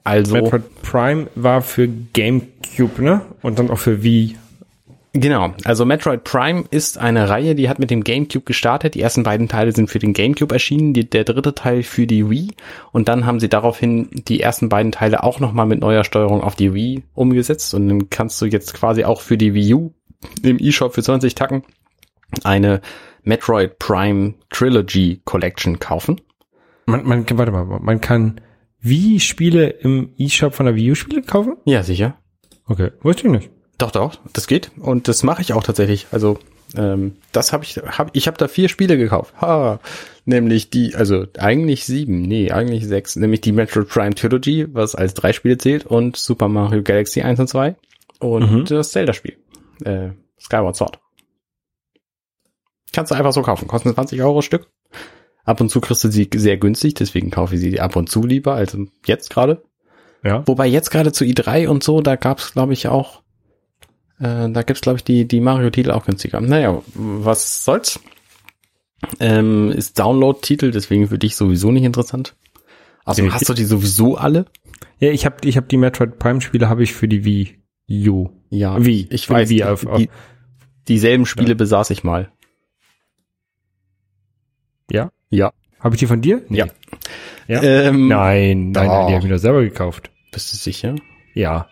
[0.07, 3.23] Also Metroid Prime war für GameCube, ne?
[3.43, 4.37] Und dann auch für Wii.
[5.13, 8.95] Genau, also Metroid Prime ist eine Reihe, die hat mit dem GameCube gestartet.
[8.95, 12.29] Die ersten beiden Teile sind für den GameCube erschienen, die, der dritte Teil für die
[12.29, 12.53] Wii.
[12.93, 16.55] Und dann haben sie daraufhin die ersten beiden Teile auch nochmal mit neuer Steuerung auf
[16.55, 17.73] die Wii umgesetzt.
[17.75, 19.93] Und dann kannst du jetzt quasi auch für die Wii U
[20.43, 21.63] im eShop für 20 Tacken
[22.45, 22.81] eine
[23.25, 26.21] Metroid Prime Trilogy Collection kaufen.
[26.85, 28.41] Man, man, warte mal, man kann
[28.89, 31.57] Wii-Spiele im eShop von der Wii U-Spiele kaufen?
[31.64, 32.16] Ja, sicher.
[32.66, 33.51] Okay, wusste ich nicht.
[33.78, 34.70] Doch, doch, das geht.
[34.78, 36.07] Und das mache ich auch tatsächlich.
[36.11, 36.39] Also,
[36.76, 39.34] ähm, das habe ich, hab, ich habe da vier Spiele gekauft.
[39.41, 39.80] Ha,
[40.24, 43.16] nämlich die, also eigentlich sieben, nee, eigentlich sechs.
[43.16, 47.39] Nämlich die Metroid Prime Trilogy, was als drei Spiele zählt, und Super Mario Galaxy 1
[47.41, 47.76] und 2.
[48.18, 48.64] und Mhm.
[48.64, 49.37] das Zelda-Spiel.
[49.84, 50.11] Äh,
[50.41, 50.99] Skyward Sword.
[52.93, 53.68] Kannst du einfach so kaufen.
[53.68, 54.68] Kosten 20 Euro Stück.
[55.47, 58.23] Ab und zu kriegst du sie sehr günstig, deswegen kaufe ich sie ab und zu
[58.27, 58.77] lieber als
[59.07, 59.63] jetzt gerade.
[60.23, 60.43] Ja.
[60.47, 63.23] Wobei jetzt gerade zu i3 und so, da gab's glaube ich auch,
[64.19, 66.41] äh, da gibt's glaube ich die, die Mario-Titel auch günstiger.
[66.41, 68.01] Naja, was soll's?
[69.21, 72.35] Ähm, ist Download-Titel, deswegen für dich sowieso nicht interessant.
[73.05, 73.31] Also Nee.
[73.31, 74.47] hast du die sowieso alle?
[74.99, 77.63] Ja, ich habe ich hab die Metroid Prime Spiele habe ich für die Wii
[78.09, 78.31] U.
[78.51, 79.07] Ja, Wie?
[79.11, 80.09] Ich weiß, die, auf- auf- die,
[80.89, 82.33] dieselben Spiele besaß ich mal.
[84.91, 85.11] Ja?
[85.31, 85.53] Ja.
[85.81, 86.43] Habe ich die von dir?
[86.49, 86.59] Nee.
[86.59, 86.66] Ja.
[87.49, 87.62] Ja?
[87.62, 90.11] Ähm, Nein, nein, nein, die habe ich mir selber gekauft.
[90.33, 90.97] Bist du sicher?
[91.35, 91.68] Ja.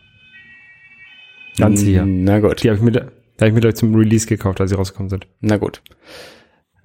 [1.58, 2.04] Ganz sicher.
[2.06, 2.62] Na gut.
[2.62, 4.76] Die habe ich mir, da- die hab ich mir gleich zum Release gekauft, als sie
[4.76, 5.26] rausgekommen sind.
[5.40, 5.82] Na gut.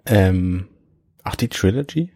[0.05, 0.67] Ähm,
[1.23, 2.11] ach, die Trilogy?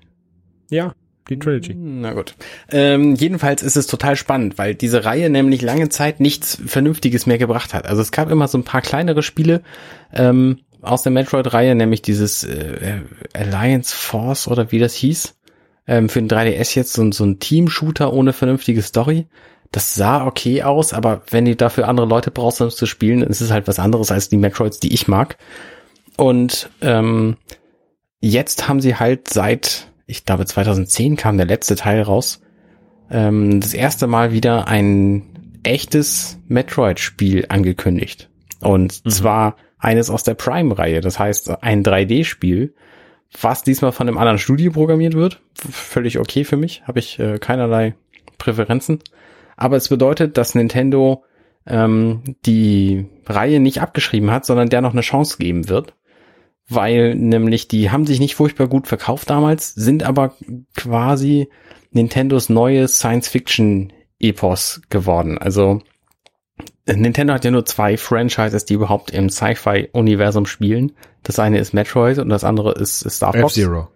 [0.69, 0.93] Ja,
[1.29, 1.73] die Trilogy.
[1.75, 2.35] Na gut.
[2.71, 7.37] Ähm, jedenfalls ist es total spannend, weil diese Reihe nämlich lange Zeit nichts Vernünftiges mehr
[7.37, 7.85] gebracht hat.
[7.87, 9.61] Also es gab immer so ein paar kleinere Spiele
[10.13, 13.01] ähm, aus der Metroid-Reihe, nämlich dieses äh,
[13.33, 15.35] Alliance Force oder wie das hieß.
[15.87, 19.27] Ähm, für den 3DS jetzt so, ein- so ein Team-Shooter ohne vernünftige Story.
[19.71, 23.21] Das sah okay aus, aber wenn du dafür andere Leute brauchst, um es zu spielen,
[23.21, 25.37] dann ist es halt was anderes als die Metroids, die ich mag.
[26.15, 27.37] Und ähm,
[28.21, 32.41] jetzt haben sie halt seit, ich glaube 2010 kam der letzte Teil raus,
[33.09, 35.23] ähm, das erste Mal wieder ein
[35.63, 38.29] echtes Metroid-Spiel angekündigt.
[38.61, 42.73] Und zwar eines aus der Prime-Reihe, das heißt ein 3D-Spiel,
[43.41, 45.41] was diesmal von einem anderen Studio programmiert wird.
[45.55, 47.95] Völlig okay für mich, habe ich äh, keinerlei
[48.37, 48.99] Präferenzen.
[49.57, 51.23] Aber es bedeutet, dass Nintendo
[51.65, 55.93] ähm, die Reihe nicht abgeschrieben hat, sondern der noch eine Chance geben wird
[56.69, 60.35] weil nämlich die haben sich nicht furchtbar gut verkauft damals, sind aber
[60.75, 61.49] quasi
[61.91, 65.37] Nintendos neues Science-Fiction-Epos geworden.
[65.37, 65.81] Also
[66.85, 70.91] Nintendo hat ja nur zwei Franchises, die überhaupt im Sci-Fi-Universum spielen.
[71.23, 73.57] Das eine ist Metroid und das andere ist, ist Star Fox.
[73.57, 73.87] F-Zero.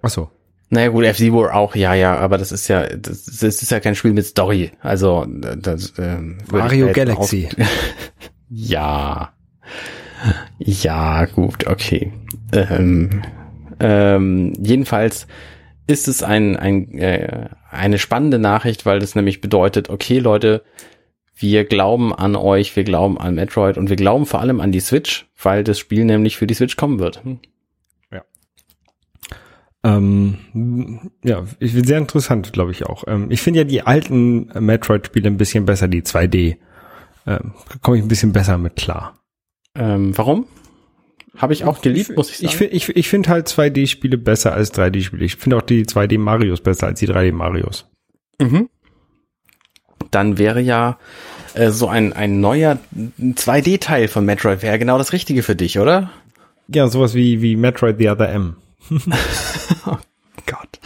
[0.00, 0.30] Achso.
[0.70, 3.94] Naja gut, F-Zero auch, ja, ja, aber das ist ja, das, das ist ja kein
[3.94, 4.70] Spiel mit Story.
[4.80, 7.48] Also das, ähm, Mario Galaxy.
[8.48, 9.32] ja.
[10.58, 12.12] Ja, gut, okay.
[12.52, 13.22] Ähm,
[13.80, 15.26] ähm, jedenfalls
[15.86, 20.62] ist es ein, ein, äh, eine spannende Nachricht, weil das nämlich bedeutet, okay, Leute,
[21.40, 24.80] wir glauben an euch, wir glauben an Metroid und wir glauben vor allem an die
[24.80, 27.24] Switch, weil das Spiel nämlich für die Switch kommen wird.
[27.24, 27.40] Hm.
[29.82, 33.04] Ähm, ja, ich bin sehr interessant, glaube ich auch.
[33.06, 36.56] Ähm, ich finde ja die alten Metroid-Spiele ein bisschen besser, die 2D.
[37.26, 39.18] Ähm, Komme ich ein bisschen besser mit klar.
[39.74, 40.46] Ähm, warum?
[41.36, 42.48] Habe ich auch geliebt, muss ich sagen.
[42.48, 45.24] Ich, find- ich, ich finde halt 2D-Spiele besser als 3D-Spiele.
[45.24, 47.88] Ich finde auch die 2D-Marios besser als die 3D-Marios.
[48.38, 48.68] Mhm.
[50.10, 50.98] Dann wäre ja
[51.54, 52.78] äh, so ein, ein neuer
[53.20, 56.10] 2D-Teil von Metroid wäre genau das Richtige für dich, oder?
[56.68, 58.56] Ja, sowas wie, wie Metroid The Other M.
[60.46, 60.80] Gott.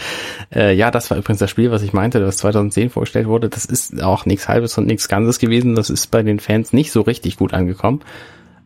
[0.54, 3.48] Äh, ja, das war übrigens das Spiel, was ich meinte, das 2010 vorgestellt wurde.
[3.48, 5.74] Das ist auch nichts Halbes und nichts Ganzes gewesen.
[5.74, 8.00] Das ist bei den Fans nicht so richtig gut angekommen.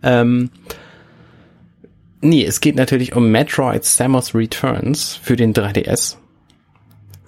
[0.03, 0.51] Ähm,
[2.21, 6.17] nee, es geht natürlich um Metroid Samus Returns für den 3DS.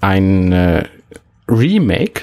[0.01, 0.85] Ein äh,
[1.49, 2.23] Remake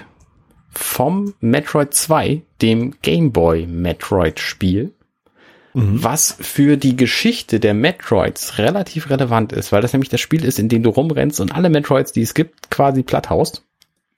[0.77, 4.93] vom Metroid 2, dem Game Boy Metroid Spiel
[5.79, 10.57] was für die Geschichte der Metroids relativ relevant ist, weil das nämlich das Spiel ist,
[10.57, 13.63] in dem du rumrennst und alle Metroids, die es gibt, quasi platt haust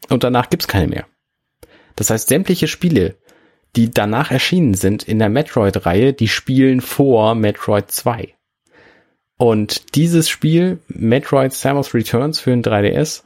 [0.07, 1.05] und danach gibt's keine mehr.
[1.97, 3.17] Das heißt, sämtliche Spiele,
[3.75, 8.35] die danach erschienen sind in der Metroid-Reihe, die spielen vor Metroid 2.
[9.37, 13.23] Und dieses Spiel, Metroid Samus Returns für den 3DS,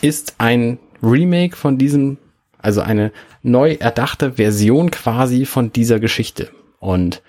[0.00, 2.18] ist ein Remake von diesem,
[2.64, 3.12] also eine
[3.42, 6.50] neu erdachte Version quasi von dieser Geschichte.
[6.80, 7.22] Und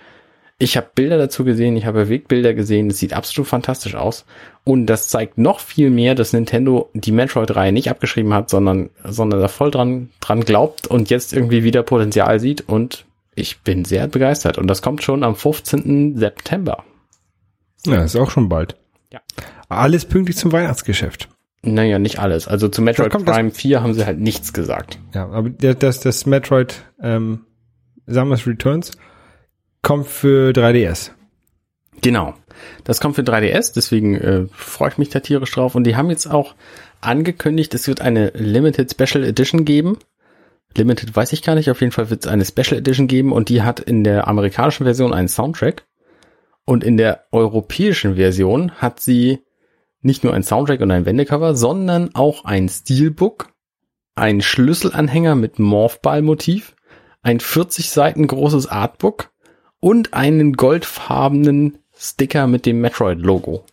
[0.58, 4.26] ich habe Bilder dazu gesehen, ich habe Bewegtbilder gesehen, es sieht absolut fantastisch aus.
[4.64, 9.42] Und das zeigt noch viel mehr, dass Nintendo die Metroid-Reihe nicht abgeschrieben hat, sondern, sondern
[9.42, 12.62] da voll dran, dran glaubt und jetzt irgendwie wieder Potenzial sieht.
[12.70, 13.06] Und
[13.36, 14.58] ich bin sehr begeistert.
[14.58, 16.18] Und das kommt schon am 15.
[16.18, 16.86] September.
[17.86, 18.78] Ja, ist auch schon bald.
[19.12, 19.20] Ja.
[19.68, 21.28] Alles pünktlich zum Weihnachtsgeschäft.
[21.66, 22.48] Naja, nicht alles.
[22.48, 25.00] Also zu Metroid Prime 4 haben sie halt nichts gesagt.
[25.14, 27.46] Ja, aber das, das Metroid ähm,
[28.06, 28.92] Samus Returns
[29.82, 31.12] kommt für 3DS.
[32.02, 32.36] Genau.
[32.84, 35.76] Das kommt für 3DS, deswegen äh, freue ich mich da tierisch drauf.
[35.76, 36.56] Und die haben jetzt auch
[37.02, 39.98] angekündigt, es wird eine Limited Special Edition geben.
[40.76, 43.50] Limited weiß ich gar nicht, auf jeden Fall wird es eine Special Edition geben und
[43.50, 45.86] die hat in der amerikanischen Version einen Soundtrack.
[46.66, 49.45] Und in der europäischen Version hat sie
[50.06, 53.50] nicht nur ein Soundtrack und ein Wendecover, sondern auch ein Steelbook,
[54.16, 56.76] ein Schlüsselanhänger mit Morphball-Motiv,
[57.22, 59.32] ein 40 Seiten großes Artbook
[59.80, 63.66] und einen goldfarbenen Sticker mit dem Metroid-Logo.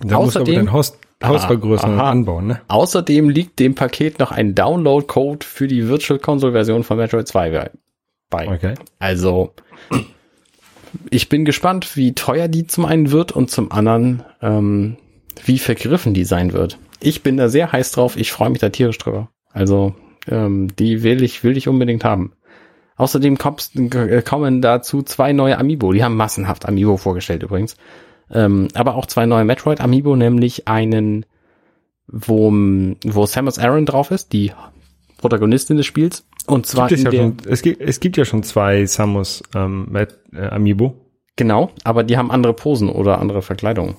[0.00, 2.60] Da musst du aber Außerdem- dein Haus, Haus vergrößern und anbauen, ne?
[2.68, 7.70] Außerdem liegt dem Paket noch ein Download-Code für die Virtual Console-Version von Metroid 2 bei-
[8.30, 8.48] bei.
[8.48, 8.74] Okay.
[8.98, 9.52] Also,
[11.10, 14.96] ich bin gespannt, wie teuer die zum einen wird und zum anderen, ähm,
[15.44, 16.78] wie vergriffen die sein wird.
[17.00, 18.16] Ich bin da sehr heiß drauf.
[18.16, 19.30] Ich freue mich da tierisch drüber.
[19.52, 19.94] Also,
[20.28, 22.32] ähm, die will ich, will ich unbedingt haben.
[22.96, 25.92] Außerdem kommst, äh, kommen dazu zwei neue Amiibo.
[25.92, 27.76] Die haben massenhaft Amiibo vorgestellt übrigens.
[28.30, 31.24] Ähm, aber auch zwei neue Metroid Amiibo, nämlich einen,
[32.08, 34.52] wo, wo Samus Aran drauf ist, die
[35.18, 36.26] Protagonistin des Spiels.
[36.46, 39.42] Und zwar Gibt es, in ja schon, es, gibt, es gibt ja schon zwei Samus
[39.54, 40.94] ähm, äh, Amiibo.
[41.36, 43.96] Genau, aber die haben andere Posen oder andere Verkleidungen.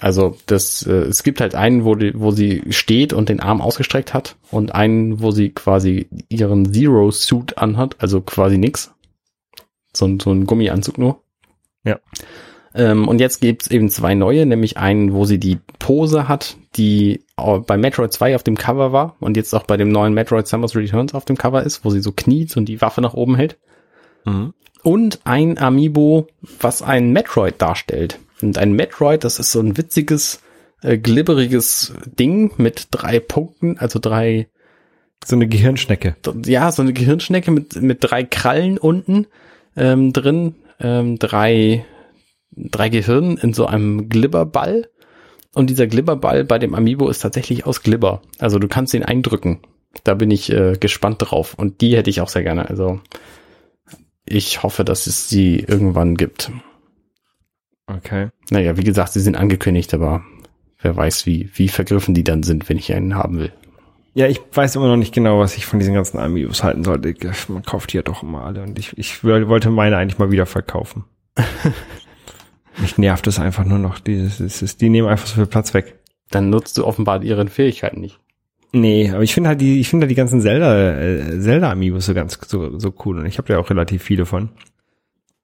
[0.00, 3.60] Also das, äh, es gibt halt einen, wo, die, wo sie steht und den Arm
[3.60, 8.92] ausgestreckt hat und einen, wo sie quasi ihren Zero-Suit anhat, also quasi nix.
[9.94, 11.20] So, ein- so ein Gummianzug nur.
[11.84, 11.98] Ja.
[12.74, 17.24] Ähm, und jetzt gibt's eben zwei neue, nämlich einen, wo sie die Pose hat, die
[17.66, 20.76] bei Metroid 2 auf dem Cover war und jetzt auch bei dem neuen Metroid Samus
[20.76, 23.56] Returns auf dem Cover ist, wo sie so kniet und die Waffe nach oben hält
[24.82, 26.26] und ein Amiibo,
[26.60, 28.18] was ein Metroid darstellt.
[28.42, 30.40] Und ein Metroid, das ist so ein witziges,
[30.82, 34.48] äh, glibberiges Ding mit drei Punkten, also drei,
[35.24, 36.16] So eine Gehirnschnecke.
[36.44, 39.26] ja, so eine Gehirnschnecke mit, mit drei Krallen unten
[39.76, 41.84] ähm, drin, ähm, drei,
[42.52, 44.88] drei Gehirnen in so einem Glibberball.
[45.54, 48.20] Und dieser Glibberball bei dem Amiibo ist tatsächlich aus Glibber.
[48.38, 49.60] Also du kannst ihn eindrücken.
[50.04, 51.54] Da bin ich äh, gespannt drauf.
[51.54, 52.68] Und die hätte ich auch sehr gerne.
[52.68, 53.00] Also
[54.26, 56.50] ich hoffe, dass es sie irgendwann gibt.
[57.86, 58.28] Okay.
[58.50, 60.24] Naja, wie gesagt, sie sind angekündigt, aber
[60.80, 63.52] wer weiß, wie, wie vergriffen die dann sind, wenn ich einen haben will.
[64.14, 67.14] Ja, ich weiß immer noch nicht genau, was ich von diesen ganzen Amiibos halten sollte.
[67.48, 70.46] Man kauft die ja doch immer alle und ich, ich wollte meine eigentlich mal wieder
[70.46, 71.04] verkaufen.
[72.78, 73.98] Mich nervt es einfach nur noch.
[73.98, 75.98] Dieses, dieses, die nehmen einfach so viel Platz weg.
[76.30, 78.18] Dann nutzt du offenbar ihren Fähigkeiten nicht.
[78.72, 82.06] Nee, aber ich finde halt die, ich finde halt die ganzen Zelda, äh, Zelda Amiibos
[82.06, 84.50] so ganz so, so cool und ich habe ja auch relativ viele von.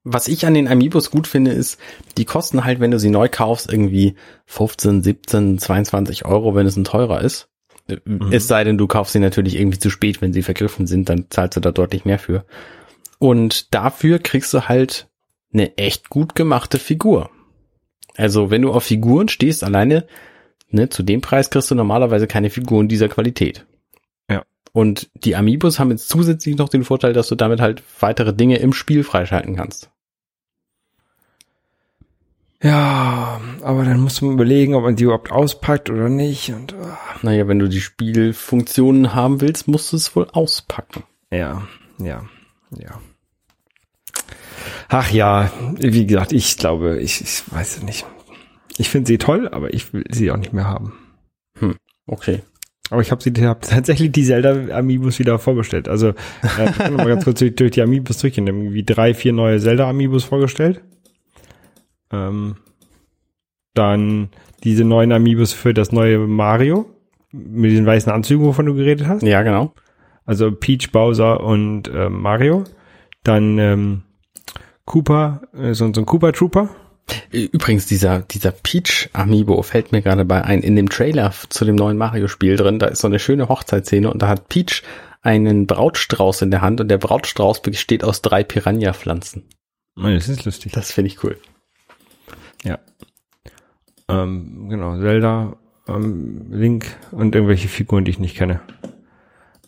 [0.04, 1.78] Was ich an den Amiibos gut finde, ist,
[2.16, 6.76] die kosten halt, wenn du sie neu kaufst, irgendwie 15, 17, 22 Euro, wenn es
[6.76, 7.48] ein teurer ist.
[8.30, 11.26] Es sei denn, du kaufst sie natürlich irgendwie zu spät, wenn sie vergriffen sind, dann
[11.30, 12.44] zahlst du da deutlich mehr für.
[13.18, 15.08] Und dafür kriegst du halt
[15.52, 17.30] eine echt gut gemachte Figur.
[18.16, 20.06] Also, wenn du auf Figuren stehst, alleine,
[20.70, 23.66] ne, zu dem Preis kriegst du normalerweise keine Figuren dieser Qualität.
[24.72, 28.56] Und die Amiibos haben jetzt zusätzlich noch den Vorteil, dass du damit halt weitere Dinge
[28.56, 29.90] im Spiel freischalten kannst.
[32.62, 36.74] Ja, aber dann musst du mal überlegen, ob man die überhaupt auspackt oder nicht und
[36.74, 36.96] ah.
[37.22, 41.02] Naja, wenn du die Spielfunktionen haben willst, musst du es wohl auspacken.
[41.30, 41.66] ja,
[41.98, 42.24] ja,
[42.70, 43.00] ja.
[44.88, 48.06] Ach ja, wie gesagt, ich glaube, ich, ich weiß es nicht.
[48.76, 50.92] Ich finde sie toll, aber ich will sie auch nicht mehr haben.
[52.06, 52.42] Okay.
[52.92, 55.88] Aber ich habe sie hab tatsächlich die Zelda Amiibos wieder vorgestellt.
[55.88, 58.46] Also äh, ich kann mal ganz kurz durch, durch die Amiibos durchgehen.
[58.46, 60.82] Irgendwie drei, vier neue Zelda Amiibos vorgestellt.
[62.12, 62.56] Ähm,
[63.72, 64.28] dann
[64.62, 66.84] diese neuen Amiibos für das neue Mario
[67.32, 69.22] mit den weißen Anzügen, wovon du geredet hast.
[69.22, 69.72] Ja, genau.
[70.26, 72.64] Also Peach, Bowser und äh, Mario.
[73.24, 74.02] Dann ähm,
[74.84, 76.68] Cooper, äh, so, so ein Cooper Trooper.
[77.30, 80.62] Übrigens, dieser, dieser Peach Amiibo fällt mir gerade bei ein.
[80.62, 84.22] In dem Trailer zu dem neuen Mario-Spiel drin, da ist so eine schöne Hochzeitsszene und
[84.22, 84.82] da hat Peach
[85.22, 89.44] einen Brautstrauß in der Hand und der Brautstrauß besteht aus drei Piranha-Pflanzen.
[89.96, 90.72] Oh, das ist lustig.
[90.72, 91.38] Das finde ich cool.
[92.64, 92.78] Ja.
[94.08, 95.56] Ähm, genau, Zelda,
[95.88, 98.60] ähm, Link und irgendwelche Figuren, die ich nicht kenne.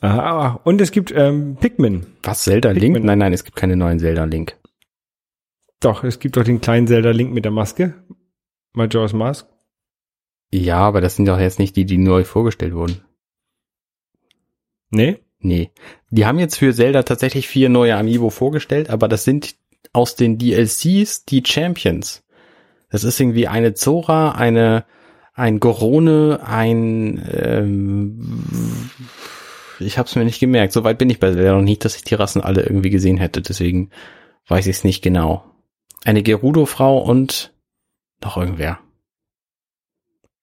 [0.01, 2.07] Äh, ah, und es gibt ähm, Pikmin.
[2.22, 2.95] Was, Zelda Link?
[2.95, 3.07] Pikmin.
[3.07, 4.57] Nein, nein, es gibt keine neuen Zelda Link.
[5.85, 7.93] Doch, es gibt doch den kleinen Zelda Link mit der Maske.
[8.72, 9.47] Majora's Mask.
[10.51, 13.03] Ja, aber das sind doch jetzt nicht die, die neu vorgestellt wurden.
[14.89, 15.18] Nee?
[15.41, 15.72] Nee.
[16.09, 19.57] Die haben jetzt für Zelda tatsächlich vier neue Amiibo vorgestellt, aber das sind
[19.93, 22.24] aus den DLCs die Champions.
[22.89, 24.87] Das ist irgendwie eine Zora, eine,
[25.35, 28.91] ein Gorone, ein, ähm,
[29.80, 30.72] ich hab's mir nicht gemerkt.
[30.72, 33.43] Soweit bin ich bei Zelda noch nicht, dass ich die Rassen alle irgendwie gesehen hätte,
[33.43, 33.91] deswegen
[34.47, 35.54] weiß ich es nicht genau.
[36.05, 37.55] Eine Gerudo-Frau und
[38.23, 38.79] noch irgendwer.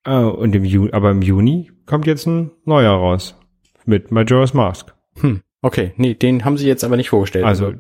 [0.04, 3.38] Ah, und im Juni, aber im Juni kommt jetzt ein neuer raus.
[3.86, 4.94] Mit Majora's Mask.
[5.20, 7.46] Hm, okay, nee, den haben sie jetzt aber nicht vorgestellt.
[7.46, 7.74] Also,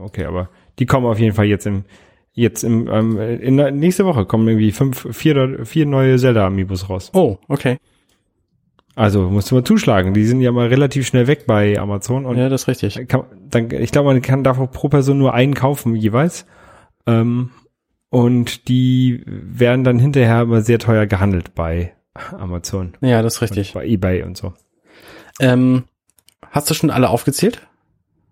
[0.00, 1.84] okay, aber die kommen auf jeden Fall jetzt im,
[2.32, 6.88] jetzt im, ähm, in der, nächste Woche kommen irgendwie fünf, vier, vier neue Zelda Amiibos
[6.90, 7.10] raus.
[7.14, 7.78] oh, okay.
[8.96, 10.14] Also musst du mal zuschlagen.
[10.14, 12.26] Die sind ja mal relativ schnell weg bei Amazon.
[12.26, 13.08] Und Ja, das ist richtig.
[13.08, 16.46] kann, dann, ich glaube, man kann davon pro Person nur einen kaufen jeweils.
[17.06, 17.50] Ähm,
[18.10, 23.74] und die werden dann hinterher immer sehr teuer gehandelt bei Amazon, Ja, das ist richtig.
[23.74, 24.54] bei eBay und so.
[25.40, 25.84] Ähm,
[26.50, 27.66] hast du schon alle aufgezählt?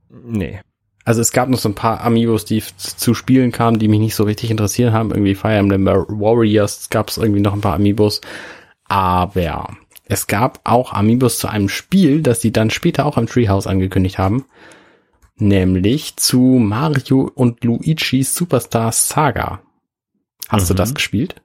[0.08, 0.60] Nee.
[1.04, 4.14] Also es gab noch so ein paar Amiibos, die zu spielen kamen, die mich nicht
[4.14, 5.10] so richtig interessiert haben.
[5.10, 8.20] Irgendwie Fire Emblem Warriors gab es irgendwie noch ein paar Amiibos.
[8.84, 13.66] Aber es gab auch Amiibos zu einem Spiel, das die dann später auch am Treehouse
[13.66, 14.44] angekündigt haben.
[15.42, 19.60] Nämlich zu Mario und Luigi's Superstar Saga.
[20.48, 20.76] Hast du Mhm.
[20.76, 21.42] das gespielt?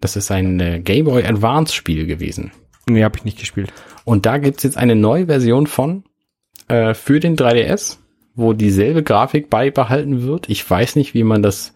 [0.00, 2.52] Das ist ein äh, Game Boy Advance Spiel gewesen.
[2.88, 3.72] Nee, habe ich nicht gespielt.
[4.04, 6.04] Und da gibt's jetzt eine neue Version von
[6.68, 7.98] äh, für den 3DS,
[8.36, 10.48] wo dieselbe Grafik beibehalten wird.
[10.48, 11.74] Ich weiß nicht, wie man das.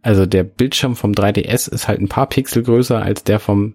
[0.00, 3.74] Also der Bildschirm vom 3DS ist halt ein paar Pixel größer als der vom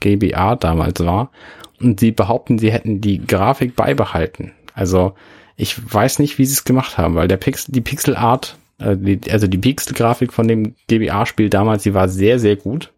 [0.00, 1.30] GBA damals war.
[1.78, 4.52] Und sie behaupten, sie hätten die Grafik beibehalten.
[4.72, 5.12] Also
[5.56, 9.20] ich weiß nicht, wie sie es gemacht haben, weil der Pixel, die Pixelart, äh, die,
[9.30, 12.92] also die Pixelgrafik von dem GBA-Spiel damals, die war sehr, sehr gut.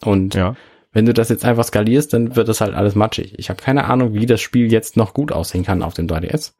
[0.00, 0.56] Und Ja.
[0.92, 3.34] wenn du das jetzt einfach skalierst, dann wird das halt alles matschig.
[3.38, 6.52] Ich habe keine Ahnung, wie das Spiel jetzt noch gut aussehen kann auf dem 3DS.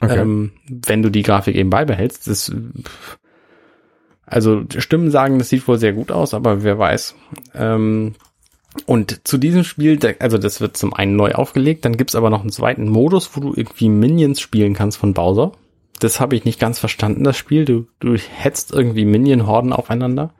[0.00, 0.18] Okay.
[0.20, 2.28] Ähm, wenn du die Grafik eben beibehältst.
[2.28, 2.52] Das,
[4.26, 7.14] also Stimmen sagen, das sieht wohl sehr gut aus, aber wer weiß.
[7.54, 8.14] Ähm,
[8.86, 12.42] und zu diesem Spiel, also das wird zum einen neu aufgelegt, dann gibt's aber noch
[12.42, 15.52] einen zweiten Modus, wo du irgendwie Minions spielen kannst von Bowser.
[16.00, 17.64] Das habe ich nicht ganz verstanden, das Spiel.
[17.64, 20.32] Du, du hetzt irgendwie Minion-Horden aufeinander.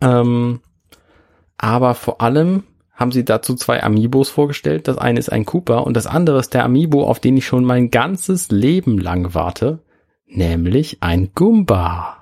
[0.00, 0.60] Ähm,
[1.58, 4.86] aber vor allem haben sie dazu zwei Amiibos vorgestellt.
[4.86, 7.64] Das eine ist ein Koopa und das andere ist der Amiibo, auf den ich schon
[7.64, 9.80] mein ganzes Leben lang warte,
[10.26, 12.18] nämlich ein Goomba.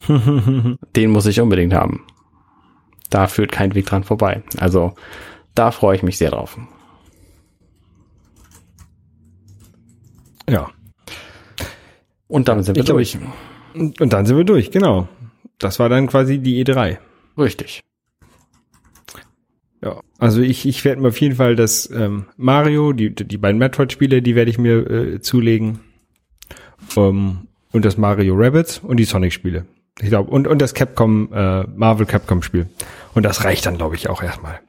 [0.08, 2.06] Den muss ich unbedingt haben.
[3.10, 4.42] Da führt kein Weg dran vorbei.
[4.58, 4.94] Also
[5.54, 6.58] da freue ich mich sehr drauf.
[10.48, 10.70] ja.
[12.26, 13.18] Und damit sind wir Ich durch.
[13.74, 15.08] Und und dann sind wir durch, genau.
[15.58, 16.98] Das war dann quasi die E3.
[17.36, 17.82] Richtig.
[19.82, 23.58] Ja, also ich, ich werde mir auf jeden Fall das ähm, Mario, die, die beiden
[23.58, 25.80] Metroid-Spiele, die werde ich mir äh, zulegen.
[26.96, 29.66] Ähm, und das Mario Rabbits und die Sonic-Spiele.
[30.00, 32.68] Ich glaube, und, und das Capcom, äh, Marvel Capcom-Spiel.
[33.14, 34.60] Und das reicht dann, glaube ich, auch erstmal.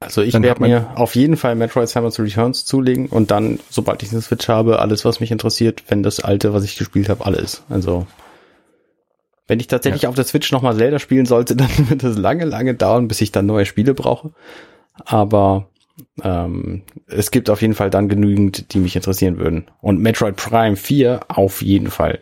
[0.00, 4.12] Also ich werde mir auf jeden Fall Metroid Samus Returns zulegen und dann, sobald ich
[4.12, 7.64] eine Switch habe, alles, was mich interessiert, wenn das alte, was ich gespielt habe, alles.
[7.68, 8.06] Also
[9.48, 12.74] wenn ich tatsächlich auf der Switch nochmal Zelda spielen sollte, dann wird es lange, lange
[12.74, 14.30] dauern, bis ich dann neue Spiele brauche.
[15.04, 15.68] Aber
[16.22, 19.66] ähm, es gibt auf jeden Fall dann genügend, die mich interessieren würden.
[19.80, 22.20] Und Metroid Prime 4 auf jeden Fall.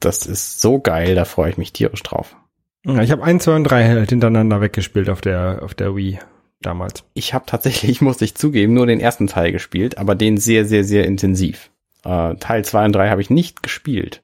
[0.00, 2.36] Das ist so geil, da freue ich mich tierisch drauf.
[2.84, 6.18] Ja, ich habe eins, zwei und drei halt hintereinander weggespielt auf der, auf der Wii
[6.60, 7.04] damals.
[7.14, 10.84] Ich habe tatsächlich, muss ich zugeben, nur den ersten Teil gespielt, aber den sehr, sehr,
[10.84, 11.70] sehr intensiv.
[12.04, 14.22] Äh, Teil zwei und drei habe ich nicht gespielt.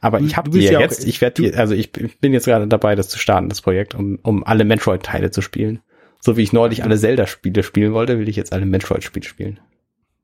[0.00, 2.68] Aber ich habe die ja ja auch- jetzt, ich werde also ich bin jetzt gerade
[2.68, 5.80] dabei, das zu starten, das Projekt, um, um alle Metroid-Teile zu spielen.
[6.20, 9.58] So wie ich neulich alle Zelda-Spiele spielen wollte, will ich jetzt alle Metroid-Spiele spielen.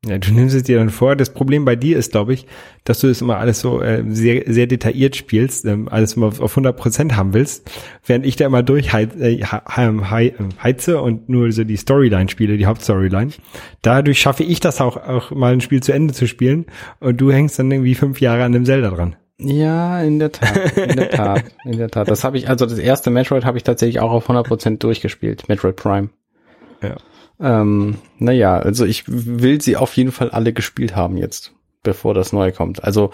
[0.05, 1.15] Ja, du nimmst es dir dann vor.
[1.15, 2.47] Das Problem bei dir ist, glaube ich,
[2.83, 6.41] dass du das immer alles so äh, sehr, sehr detailliert spielst, ähm, alles immer auf,
[6.41, 7.71] auf 100 Prozent haben willst,
[8.05, 9.45] während ich da immer durchheize äh, he-
[9.77, 13.31] he- heize und nur so die Storyline spiele, die Hauptstoryline.
[13.83, 16.67] Dadurch schaffe ich das auch, auch mal ein Spiel zu Ende zu spielen
[16.99, 19.15] und du hängst dann irgendwie fünf Jahre an dem Zelda dran.
[19.39, 22.09] Ja, in der Tat, in der Tat, in der Tat.
[22.09, 25.77] Das habe ich, also das erste Metroid habe ich tatsächlich auch auf 100% durchgespielt, Metroid
[25.77, 26.11] Prime.
[26.83, 26.97] Ja.
[27.43, 32.33] Ähm, naja, also ich will sie auf jeden Fall alle gespielt haben jetzt, bevor das
[32.33, 32.85] neue kommt.
[32.85, 33.11] Also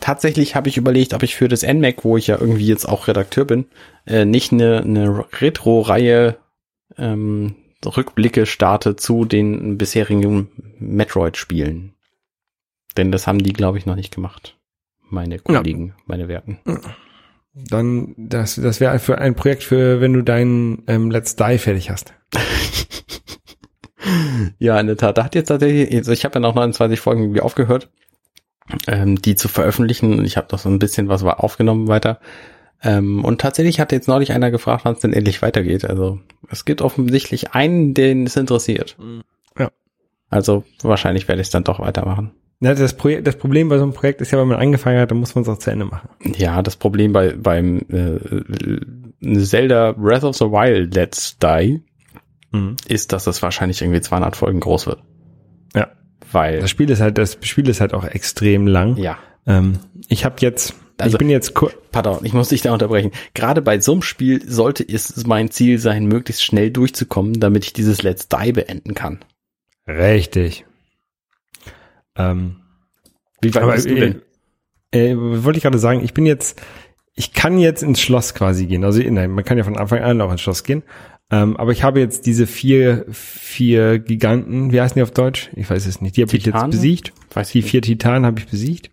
[0.00, 3.06] tatsächlich habe ich überlegt, ob ich für das NMAC, wo ich ja irgendwie jetzt auch
[3.06, 3.66] Redakteur bin,
[4.06, 6.36] äh, nicht eine, eine Retro-Reihe
[6.96, 7.54] ähm,
[7.86, 10.48] Rückblicke starte zu den bisherigen
[10.80, 11.94] Metroid-Spielen.
[12.96, 14.56] Denn das haben die, glaube ich, noch nicht gemacht.
[15.08, 16.58] Meine Kollegen, meine Werten.
[17.54, 21.90] Dann, das, das wäre für ein Projekt für, wenn du deinen ähm, Let's Die fertig
[21.90, 22.12] hast.
[24.58, 25.18] Ja, in der Tat.
[25.18, 27.88] Da hat jetzt tatsächlich, also ich habe ja noch 29 Folgen irgendwie aufgehört,
[28.86, 30.24] ähm, die zu veröffentlichen.
[30.24, 32.20] Ich habe noch so ein bisschen was war aufgenommen weiter.
[32.82, 35.84] Ähm, und tatsächlich hat jetzt neulich einer gefragt, wann es denn endlich weitergeht.
[35.84, 38.96] Also es gibt offensichtlich einen, den es interessiert.
[39.58, 39.70] Ja.
[40.30, 42.32] Also wahrscheinlich werde ich es dann doch weitermachen.
[42.60, 45.10] Ja, das, Projekt, das Problem bei so einem Projekt ist ja, wenn man angefangen hat,
[45.10, 46.08] dann muss man es auch zu Ende machen.
[46.36, 51.82] Ja, das Problem bei beim äh, Zelda Breath of the Wild Let's Die
[52.86, 55.02] ist, dass das wahrscheinlich irgendwie 200 Folgen groß wird.
[55.74, 55.88] Ja.
[56.32, 58.96] Weil Das Spiel ist halt, das Spiel ist halt auch extrem lang.
[58.96, 59.78] ja, Ähm,
[60.08, 63.12] ich habe jetzt Also, ich bin jetzt kur pardon, ich muss dich da unterbrechen.
[63.34, 67.72] Gerade bei so einem Spiel sollte es mein Ziel sein, möglichst schnell durchzukommen, damit ich
[67.72, 69.18] dieses Let's Die beenden kann.
[69.86, 70.64] richtig.
[72.16, 72.56] Ähm,
[73.40, 74.22] Wie weit bist du denn?
[74.92, 76.60] äh, äh, wollte ich gerade sagen, ich bin jetzt,
[77.14, 78.84] ich kann jetzt ins Schloss quasi gehen.
[78.84, 80.82] Also nein, man kann ja von Anfang an auch ins Schloss gehen.
[81.30, 85.50] Ähm, aber ich habe jetzt diese vier, vier Giganten, wie heißen die auf Deutsch?
[85.56, 86.16] Ich weiß es nicht.
[86.16, 87.12] Die habe ich jetzt besiegt.
[87.34, 88.90] Weiß Die vier Titanen habe ich besiegt.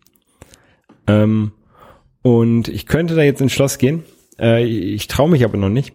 [1.07, 1.51] Ähm,
[2.21, 4.03] und ich könnte da jetzt ins Schloss gehen.
[4.39, 5.93] Äh, ich traue mich aber noch nicht,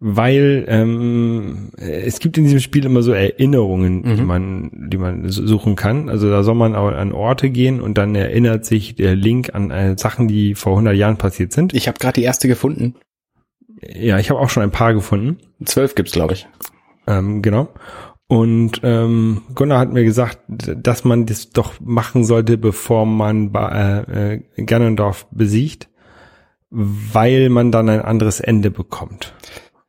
[0.00, 4.26] weil ähm, es gibt in diesem Spiel immer so Erinnerungen, die Mhm.
[4.26, 6.08] man, die man su- suchen kann.
[6.08, 9.70] Also da soll man auch an Orte gehen und dann erinnert sich der Link an
[9.70, 11.74] äh, Sachen, die vor 100 Jahren passiert sind.
[11.74, 12.96] Ich habe gerade die erste gefunden.
[13.92, 15.38] Ja, ich habe auch schon ein paar gefunden.
[15.64, 16.46] Zwölf gibt's, glaube ich.
[17.06, 17.68] Ähm, genau.
[18.26, 24.34] Und ähm, Gunnar hat mir gesagt, dass man das doch machen sollte, bevor man äh,
[24.34, 25.88] äh, Ganondorf besiegt,
[26.70, 29.34] weil man dann ein anderes Ende bekommt.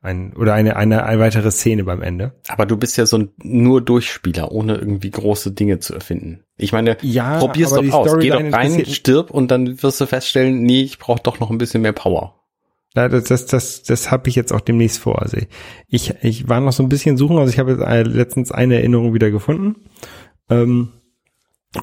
[0.02, 2.34] Ein, oder eine, eine, eine weitere Szene beim Ende.
[2.46, 6.44] Aber du bist ja so ein nur Durchspieler, ohne irgendwie große Dinge zu erfinden.
[6.58, 8.16] Ich meine, Ja, probier's doch aus.
[8.20, 11.58] Geh doch rein, stirb und dann wirst du feststellen, nee, ich brauche doch noch ein
[11.58, 12.45] bisschen mehr Power.
[12.94, 15.20] Ja, das, das, das, das habe ich jetzt auch demnächst vor.
[15.20, 15.38] Also
[15.86, 18.76] ich, ich war noch so ein bisschen suchen, also ich habe jetzt äh, letztens eine
[18.76, 19.76] Erinnerung wieder gefunden.
[20.48, 20.92] Ähm,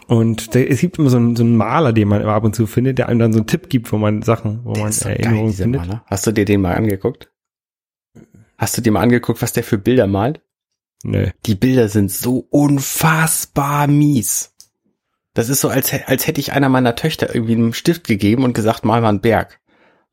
[0.07, 2.55] und der, es gibt immer so einen, so einen Maler, den man immer ab und
[2.55, 5.01] zu findet, der einem dann so einen Tipp gibt, wo man Sachen, wo man ist
[5.01, 5.81] so geil, Erinnerungen dieser findet.
[5.81, 6.03] Maler.
[6.07, 7.31] Hast du dir den mal angeguckt?
[8.57, 10.41] Hast du dir mal angeguckt, was der für Bilder malt?
[11.03, 11.27] Nö.
[11.45, 14.55] Die Bilder sind so unfassbar mies.
[15.33, 18.53] Das ist so, als, als hätte ich einer meiner Töchter irgendwie einen Stift gegeben und
[18.53, 19.59] gesagt, mal mal einen Berg.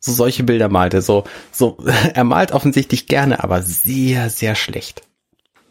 [0.00, 1.02] So solche Bilder malt er.
[1.02, 1.76] So, so,
[2.14, 5.02] er malt offensichtlich gerne, aber sehr, sehr schlecht.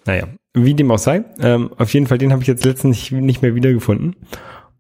[0.06, 1.24] Naja, wie dem auch sei.
[1.40, 4.16] Ähm, auf jeden Fall, den habe ich jetzt letztens nicht, mehr wiedergefunden.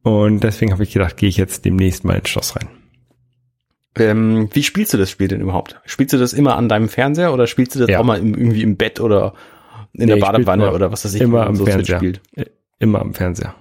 [0.02, 2.70] Und deswegen habe ich gedacht, gehe ich jetzt demnächst mal ins Schloss rein.
[3.97, 5.82] Ähm, wie spielst du das Spiel denn überhaupt?
[5.86, 8.00] Spielst du das immer an deinem Fernseher oder spielst du das Ja.
[8.00, 9.34] auch mal im, irgendwie im Bett oder
[9.93, 11.97] in Nee, der Badewanne oder was weiß ich, immer am so Fernseher.
[11.97, 12.22] spielt?
[12.36, 12.45] Äh,
[12.82, 13.56] Immer am Fernseher.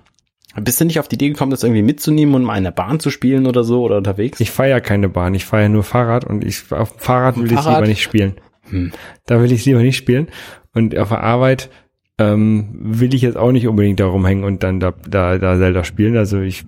[0.56, 3.00] Bist du nicht auf die Idee gekommen, das irgendwie mitzunehmen und mal in der Bahn
[3.00, 4.40] zu spielen oder so oder unterwegs?
[4.40, 7.36] Ich fahre ja keine Bahn, ich fahre ja nur Fahrrad und ich auf dem Fahrrad
[7.36, 8.34] will ich lieber nicht spielen.
[8.70, 8.92] Hm.
[9.26, 10.28] Da will ich lieber nicht spielen.
[10.74, 11.70] Und auf der Arbeit
[12.18, 15.84] ähm, will ich jetzt auch nicht unbedingt da rumhängen und dann da, da, da Zelda
[15.84, 16.16] spielen.
[16.16, 16.64] Also ich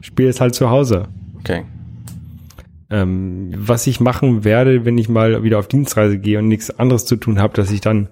[0.00, 1.08] spiele es halt zu Hause.
[1.38, 1.64] Okay.
[2.90, 7.04] Ähm, was ich machen werde, wenn ich mal wieder auf Dienstreise gehe und nichts anderes
[7.04, 8.08] zu tun habe, dass ich dann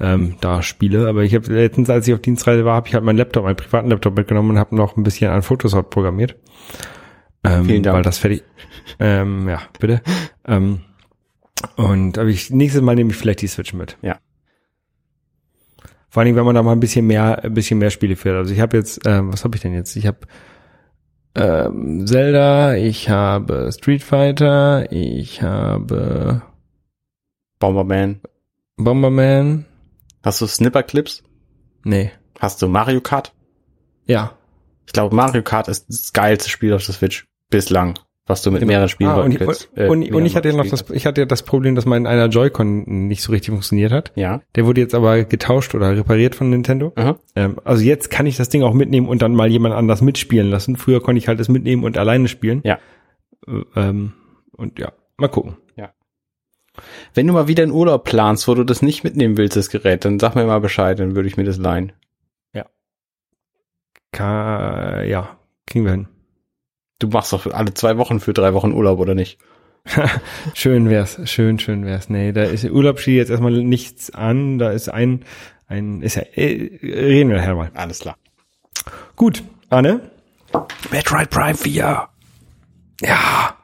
[0.00, 1.08] ähm, da spiele.
[1.08, 3.56] Aber ich habe letztens, als ich auf Dienstreise war, habe ich halt meinen Laptop, meinen
[3.56, 6.36] privaten Laptop mitgenommen und habe noch ein bisschen an Photoshop programmiert.
[7.44, 7.96] Ähm, Vielen Dank.
[7.96, 8.42] Weil das fertig.
[8.98, 10.02] Ähm, ja, bitte.
[10.46, 10.80] Ähm,
[11.76, 13.96] und aber ich nächstes Mal nehme ich vielleicht die Switch mit.
[14.02, 14.18] Ja.
[16.08, 18.36] Vor allen Dingen, wenn man da mal ein bisschen mehr, ein bisschen mehr Spiele fährt.
[18.36, 19.94] Also ich habe jetzt, ähm, was habe ich denn jetzt?
[19.96, 20.18] Ich habe
[21.36, 26.42] ähm, Zelda, ich habe Street Fighter, ich habe
[27.60, 28.20] Bomberman.
[28.76, 29.66] Bomberman.
[30.22, 31.22] Hast du Snipper-Clips?
[31.84, 32.10] Nee.
[32.38, 33.32] Hast du Mario Kart?
[34.06, 34.32] Ja.
[34.86, 37.26] Ich glaube, Mario Kart ist das geilste Spiel auf der Switch.
[37.48, 37.98] Bislang.
[38.26, 40.66] Was du mit mehreren Spielen Ah, und, und, äh, und, und ich hatte ja noch
[40.68, 44.12] das, ich hatte ja das Problem, dass mein einer Joy-Con nicht so richtig funktioniert hat.
[44.14, 44.40] Ja.
[44.54, 46.92] Der wurde jetzt aber getauscht oder repariert von Nintendo.
[47.34, 50.48] Ähm, also jetzt kann ich das Ding auch mitnehmen und dann mal jemand anders mitspielen
[50.48, 50.76] lassen.
[50.76, 52.60] Früher konnte ich halt das mitnehmen und alleine spielen.
[52.64, 52.78] Ja.
[53.48, 54.12] Äh, Ähm,
[54.52, 55.56] und ja, mal gucken.
[57.14, 60.04] Wenn du mal wieder einen Urlaub planst, wo du das nicht mitnehmen willst, das Gerät,
[60.04, 61.92] dann sag mir mal Bescheid, dann würde ich mir das leihen.
[64.12, 66.08] Ka ja, kriegen wir hin.
[66.98, 69.38] Du machst doch alle zwei Wochen für drei Wochen Urlaub, oder nicht?
[70.54, 72.10] Schön wär's, schön, schön wär's.
[72.10, 74.58] Nee, da ist Urlaub steht jetzt erstmal nichts an.
[74.58, 75.24] Da ist ein,
[75.68, 77.70] ein, ist ja, äh, reden wir nachher mal.
[77.74, 78.16] Alles klar.
[79.16, 80.10] Gut, Anne.
[80.90, 82.08] Metroid Prime 4.
[83.00, 83.56] Ja.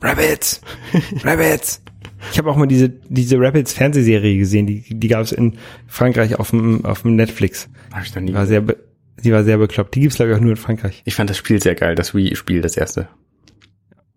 [0.00, 0.62] Rabbits.
[1.24, 1.81] Rabbits.
[2.30, 4.66] Ich habe auch mal diese, diese Rabbits Fernsehserie gesehen.
[4.66, 5.56] Die, die gab es in
[5.88, 7.68] Frankreich auf dem, auf dem Netflix.
[7.92, 8.76] Hab ich noch nie Die war sehr, be
[9.24, 9.94] die war sehr bekloppt.
[9.94, 11.02] Die gibt's glaube ich auch nur in Frankreich.
[11.04, 13.08] Ich fand das Spiel sehr geil, das Wii-Spiel, das erste.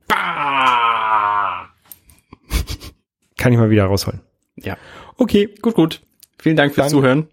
[3.37, 4.21] Kann ich mal wieder rausholen.
[4.57, 4.77] Ja.
[5.17, 6.01] Okay, Gut, gut.
[6.39, 7.27] Vielen Dank fürs Dann- Zuhören.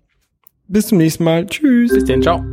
[0.69, 1.47] bis zum nächsten Mal.
[1.47, 1.93] Tschüss.
[1.93, 2.45] Bis dann, ciao.